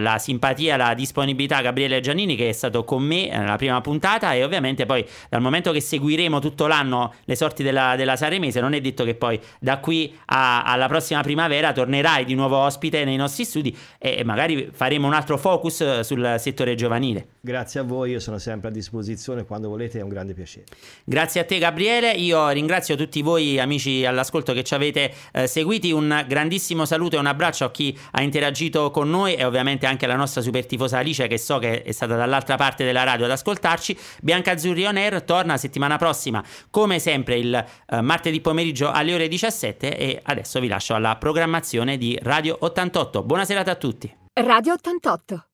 la 0.00 0.18
simpatia, 0.18 0.76
la 0.76 0.92
disponibilità 0.94 1.60
Gabriele 1.60 2.00
Giannini 2.00 2.34
che 2.34 2.48
è 2.48 2.52
stato 2.52 2.82
con 2.82 3.04
me 3.04 3.28
nella 3.28 3.56
prima 3.56 3.80
puntata 3.80 4.32
e 4.32 4.42
ovviamente 4.42 4.86
poi 4.86 5.06
dal 5.28 5.40
momento 5.40 5.70
che 5.70 5.80
seguiremo 5.80 6.40
tutto 6.40 6.66
l'anno 6.66 7.14
le 7.26 7.36
sorti 7.36 7.62
della, 7.62 7.94
della 7.94 8.16
Saremese 8.16 8.60
non 8.60 8.72
è 8.72 8.80
detto 8.80 9.04
che 9.04 9.14
poi 9.14 9.38
da 9.60 9.78
qui 9.78 10.12
a, 10.26 10.64
alla 10.64 10.88
prossima 10.88 11.20
primavera 11.20 11.72
tornerà 11.72 12.18
sarai 12.24 12.26
di 12.26 12.34
nuovo 12.34 12.56
ospite 12.56 13.04
nei 13.04 13.16
nostri 13.16 13.44
studi 13.44 13.76
e 13.98 14.24
magari 14.24 14.70
faremo 14.72 15.06
un 15.06 15.12
altro 15.12 15.36
focus 15.36 15.80
eh, 15.82 16.02
sul 16.02 16.36
settore 16.38 16.74
giovanile. 16.74 17.28
Grazie 17.40 17.80
a 17.80 17.82
voi, 17.82 18.10
io 18.10 18.20
sono 18.20 18.38
sempre 18.38 18.68
a 18.68 18.72
disposizione 18.72 19.44
quando 19.44 19.68
volete, 19.68 19.98
è 19.98 20.02
un 20.02 20.08
grande 20.08 20.32
piacere. 20.32 20.64
Grazie 21.04 21.42
a 21.42 21.44
te 21.44 21.58
Gabriele, 21.58 22.12
io 22.12 22.48
ringrazio 22.48 22.96
tutti 22.96 23.22
voi 23.22 23.60
amici 23.60 24.04
all'ascolto 24.04 24.52
che 24.52 24.64
ci 24.64 24.74
avete 24.74 25.12
eh, 25.32 25.46
seguiti, 25.46 25.92
un 25.92 26.24
grandissimo 26.26 26.84
saluto 26.84 27.16
e 27.16 27.18
un 27.18 27.26
abbraccio 27.26 27.66
a 27.66 27.70
chi 27.70 27.96
ha 28.12 28.22
interagito 28.22 28.90
con 28.90 29.10
noi 29.10 29.34
e 29.34 29.44
ovviamente 29.44 29.86
anche 29.86 30.06
alla 30.06 30.16
nostra 30.16 30.40
super 30.40 30.64
tifosa 30.66 30.98
Alice 30.98 31.26
che 31.26 31.38
so 31.38 31.58
che 31.58 31.82
è 31.82 31.92
stata 31.92 32.16
dall'altra 32.16 32.56
parte 32.56 32.84
della 32.84 33.04
radio 33.04 33.26
ad 33.26 33.30
ascoltarci. 33.30 33.96
Bianca 34.22 34.52
Azzurri 34.52 34.86
On 34.86 34.96
Air 34.96 35.22
torna 35.22 35.56
settimana 35.56 35.98
prossima 35.98 36.42
come 36.70 36.98
sempre 36.98 37.36
il 37.36 37.54
eh, 37.54 38.00
martedì 38.00 38.40
pomeriggio 38.40 38.90
alle 38.90 39.14
ore 39.14 39.28
17 39.28 39.96
e 39.96 40.20
adesso 40.22 40.60
vi 40.60 40.68
lascio 40.68 40.94
alla 40.94 41.16
programmazione 41.16 41.96
di 41.96 42.03
di 42.04 42.18
Radio 42.20 42.56
88. 42.60 43.22
Buona 43.22 43.46
serata 43.46 43.70
a 43.70 43.74
tutti. 43.76 44.14
Radio 44.34 44.74
88. 44.74 45.46